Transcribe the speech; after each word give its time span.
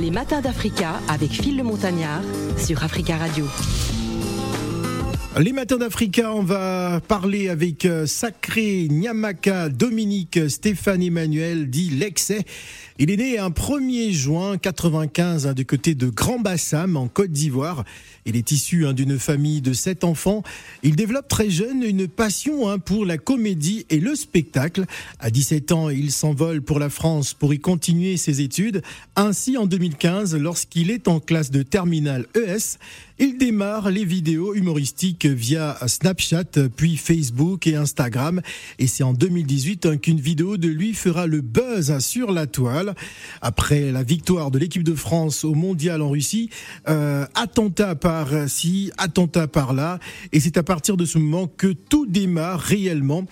Les 0.00 0.10
matins 0.10 0.40
d'Africa 0.40 1.00
avec 1.08 1.30
Phil 1.30 1.56
le 1.56 1.62
Montagnard 1.62 2.22
sur 2.56 2.82
Africa 2.82 3.16
Radio. 3.16 3.44
Les 5.38 5.52
matins 5.52 5.76
d'Africa, 5.76 6.34
on 6.34 6.42
va 6.42 7.00
parler 7.06 7.48
avec 7.48 7.84
euh, 7.84 8.06
Sacré 8.06 8.88
Nyamaka 8.90 9.68
Dominique 9.68 10.50
Stéphane 10.50 11.02
Emmanuel, 11.02 11.70
dit 11.70 11.90
Lexé. 11.90 12.40
Il 12.98 13.10
est 13.10 13.16
né 13.16 13.38
un 13.38 13.50
1er 13.50 14.10
juin 14.12 14.56
95 14.56 15.46
hein, 15.46 15.52
du 15.52 15.64
côté 15.64 15.94
de 15.94 16.08
Grand 16.08 16.40
Bassam 16.40 16.96
en 16.96 17.06
Côte 17.06 17.30
d'Ivoire. 17.30 17.84
Il 18.28 18.36
est 18.36 18.52
issu 18.52 18.86
hein, 18.86 18.92
d'une 18.92 19.18
famille 19.18 19.62
de 19.62 19.72
sept 19.72 20.04
enfants. 20.04 20.42
Il 20.82 20.96
développe 20.96 21.28
très 21.28 21.48
jeune 21.48 21.82
une 21.82 22.06
passion 22.06 22.68
hein, 22.68 22.78
pour 22.78 23.06
la 23.06 23.16
comédie 23.16 23.86
et 23.88 24.00
le 24.00 24.14
spectacle. 24.14 24.84
À 25.18 25.30
17 25.30 25.72
ans, 25.72 25.88
il 25.88 26.12
s'envole 26.12 26.60
pour 26.60 26.78
la 26.78 26.90
France 26.90 27.32
pour 27.32 27.54
y 27.54 27.58
continuer 27.58 28.18
ses 28.18 28.42
études. 28.42 28.82
Ainsi, 29.16 29.56
en 29.56 29.64
2015, 29.64 30.36
lorsqu'il 30.36 30.90
est 30.90 31.08
en 31.08 31.20
classe 31.20 31.50
de 31.50 31.62
terminale 31.62 32.26
ES, 32.34 32.76
il 33.18 33.36
démarre 33.36 33.90
les 33.90 34.04
vidéos 34.04 34.54
humoristiques 34.54 35.26
via 35.26 35.76
Snapchat, 35.86 36.68
puis 36.76 36.96
Facebook 36.96 37.66
et 37.66 37.74
Instagram. 37.74 38.40
Et 38.78 38.86
c'est 38.86 39.02
en 39.02 39.12
2018 39.12 40.00
qu'une 40.00 40.20
vidéo 40.20 40.56
de 40.56 40.68
lui 40.68 40.94
fera 40.94 41.26
le 41.26 41.40
buzz 41.40 41.98
sur 41.98 42.32
la 42.32 42.46
toile. 42.46 42.94
Après 43.42 43.90
la 43.90 44.02
victoire 44.02 44.50
de 44.50 44.58
l'équipe 44.58 44.84
de 44.84 44.94
France 44.94 45.44
au 45.44 45.54
mondial 45.54 46.02
en 46.02 46.10
Russie, 46.10 46.50
euh, 46.88 47.26
attentat 47.34 47.94
par-ci, 47.94 48.92
attentat 48.98 49.48
par-là. 49.48 49.98
Et 50.32 50.40
c'est 50.40 50.56
à 50.56 50.62
partir 50.62 50.96
de 50.96 51.04
ce 51.04 51.18
moment 51.18 51.46
que 51.48 51.68
tout 51.68 52.06
démarre 52.06 52.60
réellement. 52.60 53.24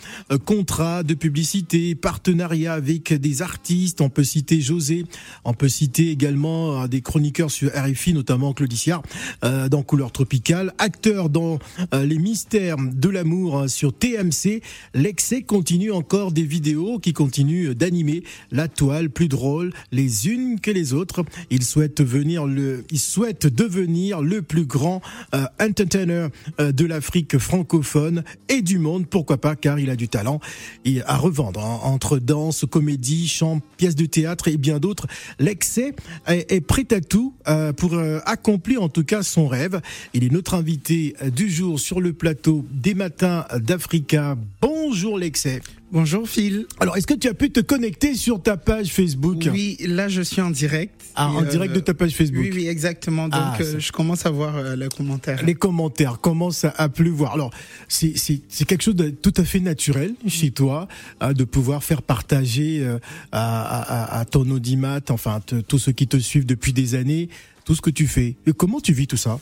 Contrat 0.44 1.02
de 1.02 1.14
publicité, 1.14 1.94
partenariat 1.94 2.74
avec 2.74 3.12
des 3.12 3.42
artistes. 3.42 4.00
On 4.00 4.10
peut 4.10 4.24
citer 4.24 4.60
José, 4.60 5.04
on 5.44 5.54
peut 5.54 5.68
citer 5.68 6.10
également 6.10 6.82
euh, 6.82 6.86
des 6.88 7.02
chroniqueurs 7.02 7.50
sur 7.50 7.70
RFI, 7.70 8.14
notamment 8.14 8.52
Claudiciard. 8.52 9.02
Euh, 9.44 9.68
en 9.76 9.82
couleur 9.82 10.10
tropicale, 10.10 10.72
acteur 10.78 11.28
dans 11.28 11.58
euh, 11.94 12.04
les 12.04 12.18
mystères 12.18 12.76
de 12.78 13.08
l'amour 13.08 13.58
hein, 13.58 13.68
sur 13.68 13.92
TMC. 13.92 14.62
L'excès 14.94 15.42
continue 15.42 15.92
encore 15.92 16.32
des 16.32 16.44
vidéos 16.44 16.98
qui 16.98 17.12
continuent 17.12 17.74
d'animer 17.74 18.22
la 18.50 18.68
toile 18.68 19.10
plus 19.10 19.28
drôle 19.28 19.72
les 19.92 20.28
unes 20.28 20.58
que 20.60 20.70
les 20.70 20.94
autres. 20.94 21.24
Il 21.50 21.62
souhaite 21.62 22.00
devenir 22.00 22.46
le 22.46 24.40
plus 24.40 24.64
grand 24.64 25.02
euh, 25.34 25.44
entertainer 25.60 26.28
euh, 26.58 26.72
de 26.72 26.86
l'Afrique 26.86 27.38
francophone 27.38 28.24
et 28.48 28.62
du 28.62 28.78
monde. 28.78 29.06
Pourquoi 29.06 29.36
pas 29.36 29.56
Car 29.56 29.78
il 29.78 29.90
a 29.90 29.96
du 29.96 30.08
talent 30.08 30.40
et 30.84 31.02
à 31.02 31.16
revendre 31.16 31.60
hein, 31.60 31.80
entre 31.82 32.18
danse, 32.18 32.64
comédie, 32.68 33.28
chant, 33.28 33.60
pièces 33.76 33.96
de 33.96 34.06
théâtre 34.06 34.48
et 34.48 34.56
bien 34.56 34.78
d'autres. 34.78 35.06
L'excès 35.38 35.94
est, 36.26 36.50
est, 36.50 36.60
prêt 36.62 36.86
à 36.92 37.00
tout 37.00 37.34
pour 37.76 37.98
accomplir 38.24 38.82
en 38.82 38.88
tout 38.88 39.04
cas 39.04 39.22
son 39.22 39.48
rêve. 39.48 39.65
Il 40.14 40.24
est 40.24 40.32
notre 40.32 40.54
invité 40.54 41.14
du 41.34 41.50
jour 41.50 41.78
sur 41.78 42.00
le 42.00 42.12
plateau 42.12 42.64
des 42.70 42.94
matins 42.94 43.44
d'Africa. 43.58 44.36
Bonjour 44.60 45.18
Lexé. 45.18 45.60
Bonjour 45.92 46.28
Phil. 46.28 46.66
Alors, 46.80 46.96
est-ce 46.96 47.06
que 47.06 47.14
tu 47.14 47.28
as 47.28 47.34
pu 47.34 47.50
te 47.50 47.60
connecter 47.60 48.16
sur 48.16 48.42
ta 48.42 48.56
page 48.56 48.88
Facebook? 48.88 49.48
Oui, 49.52 49.76
là 49.86 50.08
je 50.08 50.20
suis 50.20 50.40
en 50.40 50.50
direct. 50.50 51.00
Ah, 51.14 51.30
en 51.30 51.44
euh, 51.44 51.46
direct 51.46 51.74
de 51.74 51.80
ta 51.80 51.94
page 51.94 52.12
Facebook 52.12 52.42
Oui, 52.42 52.50
oui, 52.52 52.66
exactement. 52.66 53.28
Donc 53.28 53.40
ah, 53.40 53.56
euh, 53.60 53.78
je 53.78 53.92
commence 53.92 54.26
à 54.26 54.30
voir 54.30 54.56
euh, 54.56 54.74
les 54.74 54.88
commentaires. 54.88 55.44
Les 55.44 55.54
commentaires 55.54 56.18
commencent 56.20 56.64
à, 56.64 56.88
pleuvoir. 56.88 57.34
Alors, 57.34 57.52
c'est 57.88 58.40
quelque 58.66 58.82
chose 58.82 58.96
de 58.96 59.10
tout 59.10 59.32
à 59.36 59.44
fait 59.44 59.60
naturel 59.60 60.14
chez 60.26 60.50
toi, 60.50 60.88
hein, 61.20 61.32
de 61.32 61.44
pouvoir 61.44 61.84
faire 61.84 62.02
partager 62.02 62.84
à, 63.30 64.10
à, 64.12 64.18
à, 64.18 64.24
ton 64.24 64.50
audimat, 64.50 65.00
enfin 65.10 65.40
tous 65.68 65.78
ceux 65.78 65.92
qui 65.92 66.08
te 66.08 66.16
suivent 66.16 66.46
depuis 66.46 66.72
des 66.72 66.96
années, 66.96 67.28
tout 67.64 67.76
ce 67.76 67.80
que 67.80 67.90
tu 67.90 68.08
fais. 68.08 68.34
Et 68.46 68.52
comment 68.52 68.80
tu 68.80 68.92
vis 68.92 69.06
tout 69.06 69.16
ça? 69.16 69.38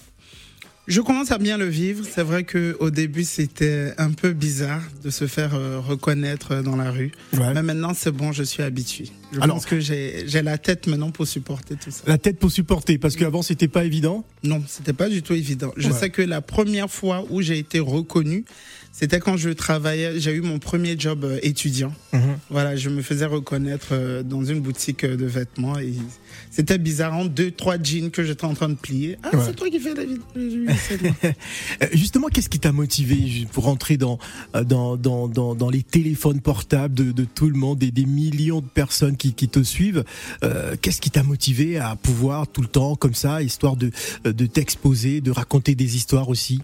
Je 0.87 1.01
commence 1.01 1.31
à 1.31 1.39
bien 1.39 1.57
le 1.57 1.67
vivre. 1.67 2.05
C'est 2.11 2.23
vrai 2.23 2.45
que 2.45 2.77
au 2.81 2.91
début 2.91 3.25
c'était 3.25 3.93
un 3.99 4.11
peu 4.11 4.33
bizarre 4.33 4.83
de 5.03 5.11
se 5.11 5.27
faire 5.27 5.55
euh, 5.55 5.81
reconnaître 5.81 6.53
euh, 6.53 6.63
dans 6.63 6.77
la 6.77 6.91
rue. 6.91 7.13
Mais 7.33 7.63
maintenant 7.63 7.93
c'est 7.95 8.13
bon, 8.13 8.33
je 8.33 8.43
suis 8.43 8.63
habitué. 8.63 9.07
Je 9.33 9.41
Alors, 9.41 9.57
pense 9.57 9.67
que 9.67 9.81
j'ai 9.81 10.43
la 10.43 10.59
tête 10.59 10.87
maintenant 10.87 11.11
pour 11.11 11.27
supporter 11.27 11.77
tout 11.77 11.91
ça. 11.91 12.05
La 12.07 12.19
tête 12.19 12.39
pour 12.39 12.53
supporter, 12.53 12.99
parce 12.99 13.17
qu'avant 13.17 13.43
c'était 13.43 13.69
pas 13.69 13.85
évident? 13.85 14.25
Non, 14.43 14.63
c'était 14.67 14.93
pas 14.93 15.09
du 15.09 15.23
tout 15.23 15.35
évident. 15.35 15.73
Je 15.77 15.91
sais 15.91 16.11
que 16.11 16.23
la 16.23 16.41
première 16.41 16.91
fois 16.91 17.25
où 17.31 17.43
j'ai 17.43 17.59
été 17.59 17.81
reconnu, 17.81 18.45
c'était 18.97 19.19
quand 19.19 19.37
je 19.37 19.51
travaillais, 19.51 20.21
j'ai 20.21 20.31
eu 20.31 20.41
mon 20.41 20.61
premier 20.61 20.95
job 20.97 21.25
euh, 21.25 21.41
étudiant. 21.43 21.93
Mhm. 22.13 22.39
Voilà, 22.49 22.77
je 22.77 22.91
me 22.91 23.03
faisais 23.03 23.27
reconnaître 23.27 23.89
euh, 23.91 24.23
dans 24.23 24.45
une 24.45 24.61
boutique 24.61 25.03
euh, 25.03 25.17
de 25.17 25.27
vêtements 25.27 25.77
et 25.81 25.95
c'était 26.53 26.79
bizarre, 26.79 27.13
en 27.15 27.25
deux, 27.25 27.51
trois 27.51 27.77
jeans 27.83 28.13
que 28.13 28.23
j'étais 28.23 28.45
en 28.45 28.55
train 28.55 28.69
de 28.69 28.77
plier. 28.77 29.19
Ah, 29.25 29.31
c'est 29.45 29.57
toi 29.57 29.69
qui 29.69 29.81
fais 29.81 29.95
la. 29.95 31.33
Justement, 31.93 32.29
qu'est-ce 32.29 32.49
qui 32.49 32.61
t'a 32.61 32.71
motivé 32.71 33.49
pour 33.51 33.65
rentrer 33.65 33.97
dans, 33.97 34.21
dans, 34.65 34.97
dans, 34.97 35.27
dans, 35.27 35.57
dans 35.57 35.71
les 35.71 35.83
téléphones 35.83 36.41
portables 36.41 36.95
de, 36.95 37.11
de, 37.11 37.25
tout 37.25 37.49
le 37.49 37.59
monde 37.59 37.83
et 37.83 37.91
des 37.91 38.07
millions 38.07 38.61
de 38.61 38.67
personnes 38.67 39.17
qui, 39.17 39.35
qui 39.35 39.49
te 39.49 39.65
suivent 39.65 40.05
Qu'est-ce 40.83 41.01
qui 41.01 41.11
t'a 41.11 41.25
motivé 41.25 41.79
à 41.79 41.97
pouvoir 41.97 42.47
tout 42.47 42.63
le 42.63 42.69
temps 42.69 42.95
comme 42.95 43.15
ça, 43.15 43.43
histoire 43.43 43.77
de, 43.77 43.91
de 44.25 44.47
t'exposer, 44.47 45.21
de 45.21 45.33
raconter 45.33 45.75
des 45.75 45.97
histoires 45.97 46.29
aussi? 46.29 46.61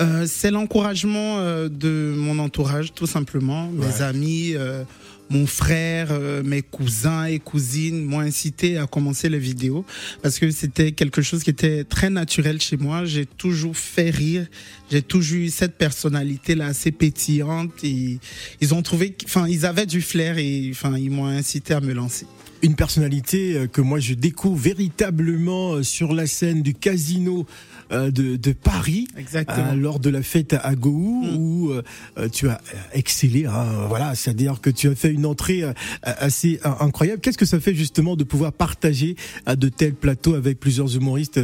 Euh, 0.00 0.26
c'est 0.26 0.50
l'encouragement 0.50 1.38
euh, 1.38 1.68
de 1.68 2.14
mon 2.16 2.38
entourage, 2.38 2.92
tout 2.94 3.06
simplement. 3.06 3.68
Mes 3.68 4.02
amis, 4.02 4.52
euh, 4.54 4.84
mon 5.28 5.46
frère, 5.46 6.18
mes 6.42 6.62
cousins 6.62 7.24
et 7.24 7.38
cousines 7.38 8.02
m'ont 8.02 8.20
incité 8.20 8.78
à 8.78 8.86
commencer 8.86 9.28
les 9.28 9.38
vidéos 9.38 9.84
parce 10.22 10.38
que 10.38 10.50
c'était 10.50 10.92
quelque 10.92 11.20
chose 11.20 11.42
qui 11.42 11.50
était 11.50 11.84
très 11.84 12.08
naturel 12.08 12.62
chez 12.62 12.78
moi. 12.78 13.04
J'ai 13.04 13.26
toujours 13.26 13.76
fait 13.76 14.08
rire. 14.08 14.46
J'ai 14.90 15.02
toujours 15.02 15.38
eu 15.38 15.50
cette 15.50 15.76
personnalité 15.76 16.54
là 16.54 16.66
assez 16.66 16.92
pétillante. 16.92 17.72
Et 17.82 18.18
ils 18.62 18.72
ont 18.72 18.80
trouvé, 18.80 19.14
enfin, 19.26 19.46
ils 19.48 19.66
avaient 19.66 19.84
du 19.84 20.00
flair 20.00 20.38
et 20.38 20.68
enfin, 20.70 20.96
ils 20.96 21.10
m'ont 21.10 21.26
incité 21.26 21.74
à 21.74 21.80
me 21.80 21.92
lancer 21.92 22.26
une 22.60 22.74
personnalité 22.74 23.68
que 23.72 23.80
moi 23.80 24.00
je 24.00 24.14
découvre 24.14 24.56
véritablement 24.56 25.80
sur 25.84 26.12
la 26.12 26.26
scène 26.26 26.60
du 26.60 26.74
casino 26.74 27.46
euh, 27.46 27.77
de, 27.90 28.36
de, 28.36 28.52
Paris 28.52 29.08
euh, 29.34 29.74
lors 29.74 29.98
de 29.98 30.10
la 30.10 30.22
fête 30.22 30.54
à 30.54 30.74
Gou 30.74 31.24
mm. 31.24 31.36
où 31.36 31.70
euh, 31.72 32.28
tu 32.30 32.48
as 32.48 32.60
excellé. 32.92 33.46
Hein, 33.46 33.86
voilà, 33.88 34.14
c'est-à-dire 34.14 34.60
que 34.60 34.70
tu 34.70 34.88
as 34.88 34.94
fait 34.94 35.12
une 35.12 35.26
entrée 35.26 35.62
assez 36.02 36.60
incroyable. 36.64 37.20
Qu'est-ce 37.20 37.38
que 37.38 37.46
ça 37.46 37.60
fait 37.60 37.74
justement 37.74 38.16
de 38.16 38.24
pouvoir 38.24 38.52
partager 38.52 39.16
de 39.46 39.68
tels 39.68 39.94
plateaux 39.94 40.34
avec 40.34 40.60
plusieurs 40.60 40.94
humoristes 40.94 41.40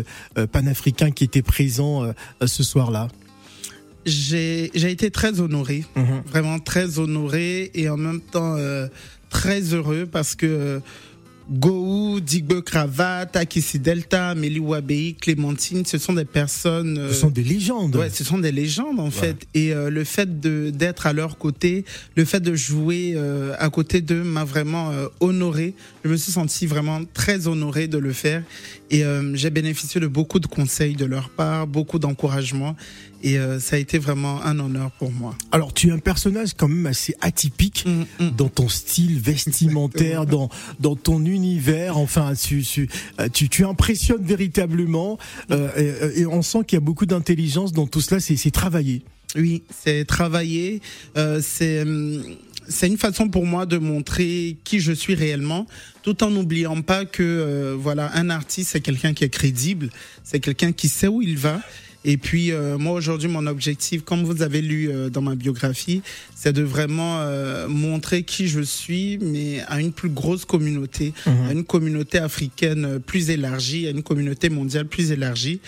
panafricains 0.52 1.10
qui 1.10 1.24
étaient 1.24 1.42
présents 1.42 2.12
ce 2.44 2.62
soir-là? 2.62 3.08
J'ai 4.04 4.70
été 4.74 5.10
très 5.10 5.40
honoré, 5.40 5.84
mm-hmm. 5.96 6.22
vraiment 6.26 6.58
très 6.58 6.98
honoré 6.98 7.70
et 7.74 7.88
en 7.88 7.96
même 7.96 8.20
temps 8.20 8.56
très 9.30 9.60
heureux 9.74 10.06
parce 10.10 10.34
que 10.34 10.80
Gou, 11.50 12.20
Digbe 12.20 12.62
Cravat, 12.62 13.28
Akisi 13.34 13.78
Delta, 13.78 14.34
Meli 14.34 14.60
Wabei, 14.60 15.14
Clémentine, 15.20 15.84
ce 15.84 15.98
sont 15.98 16.14
des 16.14 16.24
personnes. 16.24 17.08
ce 17.08 17.14
sont 17.14 17.28
des 17.28 17.42
légendes. 17.42 17.96
Ouais, 17.96 18.08
ce 18.08 18.24
sont 18.24 18.38
des 18.38 18.52
légendes 18.52 18.98
en 18.98 19.10
fait. 19.10 19.46
Et 19.52 19.74
euh, 19.74 19.90
le 19.90 20.04
fait 20.04 20.40
de 20.40 20.70
d'être 20.70 21.06
à 21.06 21.12
leur 21.12 21.36
côté, 21.36 21.84
le 22.16 22.24
fait 22.24 22.40
de 22.40 22.54
jouer 22.54 23.12
euh, 23.16 23.54
à 23.58 23.68
côté 23.68 24.00
d'eux 24.00 24.24
m'a 24.24 24.44
vraiment 24.44 24.90
euh, 24.90 25.08
honoré. 25.20 25.74
Je 26.04 26.08
me 26.08 26.16
suis 26.16 26.32
senti 26.32 26.66
vraiment 26.66 27.00
très 27.12 27.46
honoré 27.46 27.88
de 27.88 27.98
le 27.98 28.12
faire. 28.12 28.42
Et 28.90 29.02
j'ai 29.32 29.50
bénéficié 29.50 30.00
de 30.00 30.06
beaucoup 30.06 30.38
de 30.38 30.46
conseils 30.46 30.94
de 30.94 31.04
leur 31.04 31.28
part, 31.28 31.66
beaucoup 31.66 31.98
d'encouragement. 31.98 32.76
Et 33.24 33.38
ça 33.58 33.76
a 33.76 33.78
été 33.78 33.98
vraiment 33.98 34.42
un 34.42 34.58
honneur 34.58 34.90
pour 34.92 35.10
moi. 35.10 35.34
Alors, 35.50 35.72
tu 35.72 35.88
es 35.88 35.90
un 35.90 35.98
personnage 35.98 36.50
quand 36.54 36.68
même 36.68 36.84
assez 36.84 37.14
atypique 37.22 37.84
mm, 37.86 38.24
mm. 38.24 38.30
dans 38.36 38.48
ton 38.48 38.68
style 38.68 39.18
vestimentaire, 39.18 40.26
dans, 40.26 40.50
dans 40.78 40.94
ton 40.94 41.24
univers. 41.24 41.96
Enfin, 41.96 42.34
tu, 42.34 42.62
tu, 42.62 42.88
euh, 43.20 43.28
tu, 43.32 43.48
tu 43.48 43.64
impressionnes 43.64 44.24
véritablement 44.24 45.18
euh, 45.50 45.68
euh, 45.76 46.12
et, 46.14 46.26
on 46.26 46.42
sent 46.42 46.58
qu'il 46.66 46.76
y 46.76 46.78
a 46.78 46.80
beaucoup 46.80 47.06
d'intelligence 47.06 47.72
dans 47.72 47.86
tout 47.86 48.00
cela. 48.00 48.20
C'est 48.20 48.50
travaillé. 48.50 49.02
Oui, 49.36 49.62
c'est 49.82 50.04
travaillé. 50.04 50.80
Euh, 51.16 51.40
c'est 51.42 51.82
hum, 51.82 52.22
c'est 52.66 52.86
une 52.86 52.96
façon 52.96 53.28
pour 53.28 53.44
moi 53.44 53.66
de 53.66 53.76
montrer 53.76 54.56
qui 54.64 54.80
je 54.80 54.92
suis 54.92 55.14
réellement, 55.14 55.66
tout 56.02 56.24
en 56.24 56.30
n'oubliant 56.30 56.80
pas 56.80 57.04
que 57.04 57.76
voilà, 57.78 58.10
un 58.14 58.30
artiste 58.30 58.70
c'est 58.70 58.80
quelqu'un 58.80 59.12
qui 59.12 59.22
est 59.24 59.28
crédible, 59.28 59.90
c'est 60.22 60.40
quelqu'un 60.40 60.72
qui 60.72 60.88
sait 60.88 61.06
où 61.06 61.20
il 61.20 61.36
va 61.36 61.60
et 62.04 62.16
puis 62.18 62.52
euh, 62.52 62.76
moi 62.76 62.92
aujourd'hui, 62.92 63.28
mon 63.28 63.46
objectif, 63.46 64.04
comme 64.04 64.24
vous 64.24 64.42
avez 64.42 64.60
lu 64.60 64.90
euh, 64.90 65.08
dans 65.08 65.22
ma 65.22 65.34
biographie, 65.34 66.02
c'est 66.34 66.52
de 66.52 66.62
vraiment 66.62 67.20
euh, 67.20 67.66
montrer 67.68 68.22
qui 68.24 68.46
je 68.48 68.60
suis, 68.60 69.18
mais 69.18 69.60
à 69.68 69.80
une 69.80 69.92
plus 69.92 70.10
grosse 70.10 70.44
communauté, 70.44 71.14
mhm. 71.26 71.48
à 71.48 71.52
une 71.52 71.64
communauté 71.64 72.18
africaine 72.18 73.00
plus 73.00 73.30
élargie, 73.30 73.86
à 73.86 73.90
une 73.90 74.02
communauté 74.02 74.50
mondiale 74.50 74.86
plus 74.86 75.12
élargie. 75.12 75.60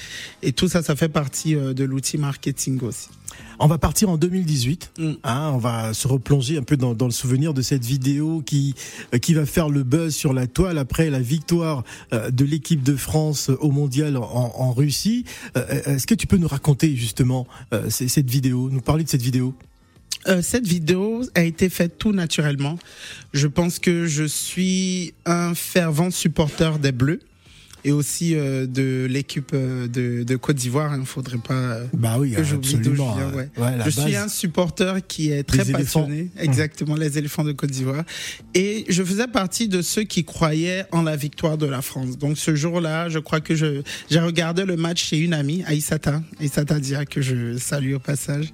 Et 0.42 0.52
tout 0.52 0.68
ça, 0.68 0.82
ça 0.82 0.94
fait 0.94 1.08
partie 1.08 1.54
de 1.54 1.84
l'outil 1.84 2.18
marketing 2.18 2.80
aussi. 2.82 3.08
On 3.58 3.66
va 3.66 3.78
partir 3.78 4.10
en 4.10 4.16
2018. 4.16 4.92
Mm. 4.98 5.12
Hein, 5.24 5.50
on 5.54 5.58
va 5.58 5.94
se 5.94 6.06
replonger 6.08 6.58
un 6.58 6.62
peu 6.62 6.76
dans, 6.76 6.94
dans 6.94 7.06
le 7.06 7.12
souvenir 7.12 7.54
de 7.54 7.62
cette 7.62 7.84
vidéo 7.84 8.42
qui 8.44 8.74
euh, 9.14 9.18
qui 9.18 9.34
va 9.34 9.46
faire 9.46 9.68
le 9.68 9.82
buzz 9.82 10.14
sur 10.14 10.32
la 10.32 10.46
toile 10.46 10.78
après 10.78 11.10
la 11.10 11.20
victoire 11.20 11.84
euh, 12.12 12.30
de 12.30 12.44
l'équipe 12.44 12.82
de 12.82 12.96
France 12.96 13.50
au 13.60 13.70
mondial 13.70 14.16
en, 14.16 14.22
en 14.22 14.72
Russie. 14.72 15.24
Euh, 15.56 15.94
Est-ce 15.94 16.06
que 16.06 16.14
tu 16.14 16.26
peux 16.26 16.36
nous 16.36 16.48
raconter 16.48 16.94
justement 16.96 17.46
cette 17.88 18.30
vidéo, 18.30 18.68
nous 18.70 18.80
parler 18.80 19.04
de 19.04 19.08
cette 19.08 19.22
vidéo? 19.22 19.54
Cette 20.42 20.66
vidéo 20.66 21.22
a 21.34 21.42
été 21.42 21.68
faite 21.68 21.98
tout 21.98 22.12
naturellement. 22.12 22.78
Je 23.32 23.46
pense 23.46 23.78
que 23.78 24.06
je 24.06 24.24
suis 24.24 25.14
un 25.24 25.54
fervent 25.54 26.10
supporter 26.10 26.78
des 26.78 26.92
Bleus 26.92 27.20
et 27.86 27.92
aussi 27.92 28.34
euh, 28.34 28.66
de 28.66 29.06
l'équipe 29.08 29.52
euh, 29.54 29.86
de, 29.86 30.24
de 30.24 30.36
Côte 30.36 30.56
d'Ivoire. 30.56 30.92
Il 30.96 31.00
ne 31.00 31.04
faudrait 31.06 31.38
pas 31.38 31.54
euh, 31.54 31.84
Bah 31.94 32.16
oui, 32.18 32.32
que 32.32 32.42
j'oublie 32.42 32.74
d'où 32.74 32.90
je 32.96 33.02
viens. 33.02 33.06
hein. 33.06 33.46
Ouais. 33.56 33.72
Je 33.84 33.90
suis 33.90 34.16
un 34.16 34.26
supporter 34.28 35.06
qui 35.06 35.30
est 35.30 35.44
très 35.44 35.70
éléphants. 35.70 36.00
passionné, 36.02 36.30
exactement 36.36 36.96
les 36.96 37.16
éléphants 37.16 37.44
de 37.44 37.52
Côte 37.52 37.70
d'Ivoire, 37.70 38.04
et 38.54 38.84
je 38.88 39.02
faisais 39.04 39.28
partie 39.28 39.68
de 39.68 39.82
ceux 39.82 40.02
qui 40.02 40.24
croyaient 40.24 40.84
en 40.90 41.02
la 41.02 41.14
victoire 41.14 41.56
de 41.58 41.66
la 41.66 41.80
France. 41.80 42.18
Donc 42.18 42.36
ce 42.38 42.56
jour-là, 42.56 43.08
je 43.08 43.20
crois 43.20 43.40
que 43.40 43.54
je 43.54 43.82
j'ai 44.10 44.20
regardé 44.20 44.64
le 44.64 44.76
match 44.76 45.04
chez 45.04 45.18
une 45.18 45.32
amie, 45.32 45.62
Aïssata, 45.66 46.22
Aïssata 46.40 46.80
Dia 46.80 47.04
que 47.04 47.20
je 47.22 47.56
salue 47.56 47.94
au 47.94 48.00
passage, 48.00 48.52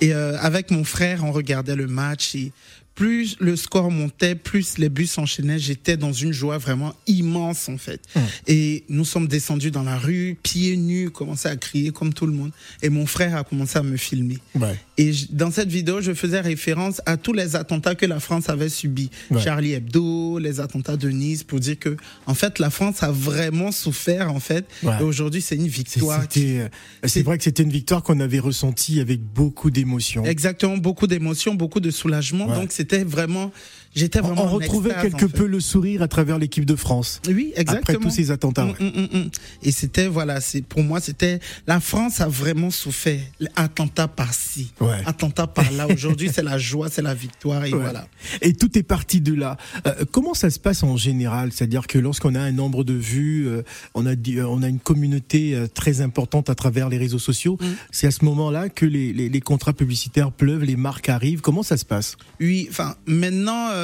et 0.00 0.12
euh, 0.12 0.36
avec 0.40 0.72
mon 0.72 0.82
frère, 0.82 1.22
on 1.24 1.30
regardait 1.30 1.76
le 1.76 1.86
match 1.86 2.34
et 2.34 2.52
plus 2.94 3.36
le 3.40 3.56
score 3.56 3.90
montait, 3.90 4.34
plus 4.34 4.78
les 4.78 4.88
buts 4.88 5.06
s'enchaînaient. 5.06 5.58
J'étais 5.58 5.96
dans 5.96 6.12
une 6.12 6.32
joie 6.32 6.58
vraiment 6.58 6.94
immense 7.06 7.68
en 7.68 7.78
fait. 7.78 8.00
Et 8.46 8.84
nous 8.88 9.04
sommes 9.04 9.28
descendus 9.28 9.70
dans 9.70 9.82
la 9.82 9.98
rue, 9.98 10.36
pieds 10.42 10.76
nus, 10.76 11.10
commençaient 11.10 11.48
à 11.48 11.56
crier 11.56 11.90
comme 11.90 12.12
tout 12.12 12.26
le 12.26 12.32
monde. 12.32 12.52
Et 12.82 12.88
mon 12.88 13.06
frère 13.06 13.36
a 13.36 13.44
commencé 13.44 13.78
à 13.78 13.82
me 13.82 13.96
filmer. 13.96 14.38
Ouais. 14.54 14.78
Et 15.02 15.12
je- 15.12 15.26
dans 15.30 15.50
cette 15.50 15.68
vidéo, 15.68 16.00
je 16.00 16.14
faisais 16.14 16.40
référence 16.40 17.00
à 17.06 17.16
tous 17.16 17.32
les 17.32 17.56
attentats 17.56 17.94
que 17.94 18.06
la 18.06 18.20
France 18.20 18.48
avait 18.48 18.68
subis. 18.68 19.10
Ouais. 19.30 19.40
Charlie 19.42 19.72
Hebdo, 19.72 20.38
les 20.38 20.60
attentats 20.60 20.96
de 20.96 21.08
Nice, 21.08 21.42
pour 21.42 21.58
dire 21.60 21.78
que, 21.78 21.96
en 22.26 22.34
fait, 22.34 22.58
la 22.58 22.70
France 22.70 23.02
a 23.02 23.10
vraiment 23.10 23.72
souffert, 23.72 24.32
en 24.32 24.40
fait. 24.40 24.64
Ouais. 24.82 24.92
Et 25.00 25.02
aujourd'hui, 25.02 25.42
c'est 25.42 25.56
une 25.56 25.66
victoire. 25.66 26.22
euh, 26.36 26.68
c'est 27.04 27.22
vrai 27.22 27.36
que 27.38 27.44
c'était 27.44 27.62
une 27.64 27.70
victoire 27.72 28.02
qu'on 28.02 28.20
avait 28.20 28.38
ressentie 28.38 29.00
avec 29.00 29.20
beaucoup 29.20 29.70
d'émotion. 29.70 30.24
Exactement, 30.24 30.76
beaucoup 30.76 31.06
d'émotions, 31.06 31.54
beaucoup 31.54 31.80
de 31.80 31.90
soulagement. 31.90 32.46
Ouais. 32.46 32.54
Donc, 32.54 32.72
c'était 32.72 33.02
vraiment, 33.04 33.50
j'étais 33.94 34.20
On, 34.20 34.22
vraiment 34.28 34.44
on 34.44 34.48
retrouvait 34.48 34.90
extase, 34.90 35.10
quelque 35.12 35.24
en 35.24 35.28
fait. 35.28 35.36
peu 35.38 35.46
le 35.46 35.60
sourire 35.60 36.02
à 36.02 36.08
travers 36.08 36.38
l'équipe 36.38 36.64
de 36.64 36.76
France. 36.76 37.20
Oui, 37.28 37.52
exactement. 37.56 37.78
Après 37.80 37.94
tous 37.96 38.10
ces 38.10 38.30
attentats. 38.30 38.66
ouais. 38.66 38.74
Mm, 38.80 39.00
mm, 39.00 39.18
mm. 39.24 39.30
Et 39.62 39.70
c'était, 39.72 40.06
voilà, 40.06 40.40
c'est, 40.40 40.62
pour 40.62 40.82
moi, 40.82 41.00
c'était, 41.00 41.40
la 41.66 41.80
France 41.80 42.20
a 42.20 42.28
vraiment 42.28 42.70
souffert. 42.70 43.20
Attentat 43.56 44.08
par-ci, 44.08 44.72
Ouais. 44.80 45.00
attentat 45.06 45.46
par-là. 45.46 45.86
Aujourd'hui, 45.88 46.30
c'est 46.32 46.42
la 46.42 46.58
joie, 46.58 46.88
c'est 46.90 47.02
la 47.02 47.14
victoire, 47.14 47.64
et 47.64 47.72
Ouais. 47.72 47.78
voilà. 47.80 48.06
Et 48.40 48.52
tout 48.54 48.76
est 48.78 48.82
parti 48.82 49.20
de 49.20 49.34
là. 49.34 49.56
Euh, 49.86 50.04
comment 50.10 50.34
ça 50.34 50.50
se 50.50 50.58
passe 50.58 50.82
en 50.82 50.96
général? 50.96 51.50
C'est-à-dire 51.52 51.86
que 51.86 51.98
lorsqu'on 51.98 52.34
a 52.34 52.40
un 52.40 52.52
nombre 52.52 52.84
de 52.84 52.94
vues, 52.94 53.46
euh, 53.48 53.62
on, 53.94 54.06
a, 54.06 54.12
euh, 54.12 54.44
on 54.48 54.62
a 54.62 54.68
une 54.68 54.78
communauté 54.80 55.56
très 55.74 56.00
importante 56.00 56.50
à 56.50 56.54
travers 56.54 56.88
les 56.88 56.98
réseaux 56.98 57.18
sociaux. 57.18 57.58
C'est 57.90 58.06
à 58.06 58.10
ce 58.10 58.24
moment-là 58.24 58.68
que 58.68 58.86
les, 58.86 59.12
les- 59.12 59.28
les 59.28 59.40
contrats 59.40 59.72
publicitaires 59.72 60.32
pleuvent, 60.32 60.64
les 60.64 60.76
marques 60.76 61.08
arrivent. 61.08 61.40
Comment 61.40 61.62
ça 61.62 61.76
se 61.76 61.84
passe? 61.84 62.16
Oui, 62.40 62.66
enfin, 62.70 62.96
maintenant, 63.06 63.68
euh, 63.70 63.81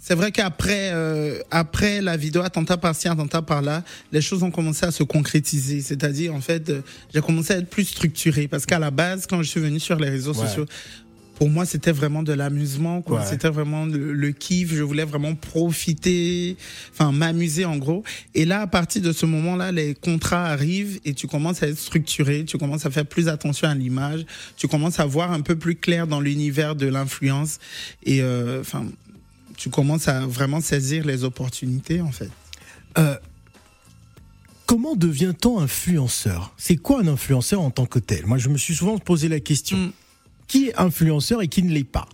c'est 0.00 0.14
vrai 0.14 0.30
qu'après 0.32 0.90
euh, 0.92 1.40
après 1.50 2.00
la 2.00 2.16
vidéo 2.16 2.42
attentat 2.42 2.76
par-ci, 2.76 3.08
attentat 3.08 3.42
par-là, 3.42 3.82
les 4.12 4.20
choses 4.20 4.42
ont 4.42 4.50
commencé 4.50 4.86
à 4.86 4.90
se 4.90 5.02
concrétiser. 5.02 5.80
C'est-à-dire, 5.82 6.34
en 6.34 6.40
fait, 6.40 6.70
euh, 6.70 6.80
j'ai 7.12 7.20
commencé 7.20 7.52
à 7.52 7.58
être 7.58 7.68
plus 7.68 7.84
structuré. 7.84 8.48
Parce 8.48 8.64
qu'à 8.64 8.78
la 8.78 8.90
base, 8.90 9.26
quand 9.26 9.42
je 9.42 9.48
suis 9.48 9.60
venu 9.60 9.80
sur 9.80 9.96
les 9.96 10.08
réseaux 10.08 10.34
Ouais. 10.34 10.46
sociaux, 10.46 10.66
pour 11.34 11.50
moi, 11.50 11.64
c'était 11.66 11.92
vraiment 11.92 12.22
de 12.24 12.32
l'amusement, 12.32 13.00
quoi. 13.02 13.20
Ouais. 13.20 13.26
C'était 13.28 13.48
vraiment 13.48 13.86
le, 13.86 14.12
le 14.12 14.30
kiff. 14.32 14.72
Je 14.74 14.82
voulais 14.82 15.04
vraiment 15.04 15.34
profiter, 15.36 16.56
enfin, 16.92 17.12
m'amuser, 17.12 17.64
en 17.64 17.76
gros. 17.76 18.02
Et 18.34 18.44
là, 18.44 18.62
à 18.62 18.66
partir 18.66 19.02
de 19.02 19.12
ce 19.12 19.26
moment-là, 19.26 19.70
les 19.72 19.94
contrats 19.94 20.46
arrivent 20.46 20.98
et 21.04 21.14
tu 21.14 21.26
commences 21.26 21.62
à 21.62 21.68
être 21.68 21.78
structuré, 21.78 22.44
tu 22.44 22.58
commences 22.58 22.86
à 22.86 22.90
faire 22.90 23.06
plus 23.06 23.28
attention 23.28 23.68
à 23.68 23.74
l'image, 23.74 24.24
tu 24.56 24.66
commences 24.68 24.98
à 25.00 25.06
voir 25.06 25.32
un 25.32 25.40
peu 25.40 25.56
plus 25.56 25.76
clair 25.76 26.06
dans 26.06 26.20
l'univers 26.20 26.74
de 26.74 26.86
l'influence. 26.86 27.58
Et, 28.04 28.20
euh, 28.22 28.60
enfin, 28.60 28.86
tu 29.58 29.68
commences 29.68 30.08
à 30.08 30.26
vraiment 30.26 30.60
saisir 30.62 31.04
les 31.04 31.24
opportunités, 31.24 32.00
en 32.00 32.12
fait. 32.12 32.30
Euh, 32.96 33.16
Comment 34.68 34.96
devient-on 34.96 35.60
influenceur? 35.60 36.52
C'est 36.58 36.76
quoi 36.76 37.00
un 37.00 37.06
influenceur 37.06 37.62
en 37.62 37.70
tant 37.70 37.86
que 37.86 37.98
tel? 37.98 38.26
Moi, 38.26 38.36
je 38.36 38.50
me 38.50 38.58
suis 38.58 38.74
souvent 38.74 38.98
posé 38.98 39.26
la 39.26 39.40
question. 39.40 39.78
Mm. 39.78 39.92
Qui 40.46 40.68
est 40.68 40.78
influenceur 40.78 41.40
et 41.40 41.48
qui 41.48 41.62
ne 41.62 41.72
l'est 41.72 41.84
pas? 41.84 42.06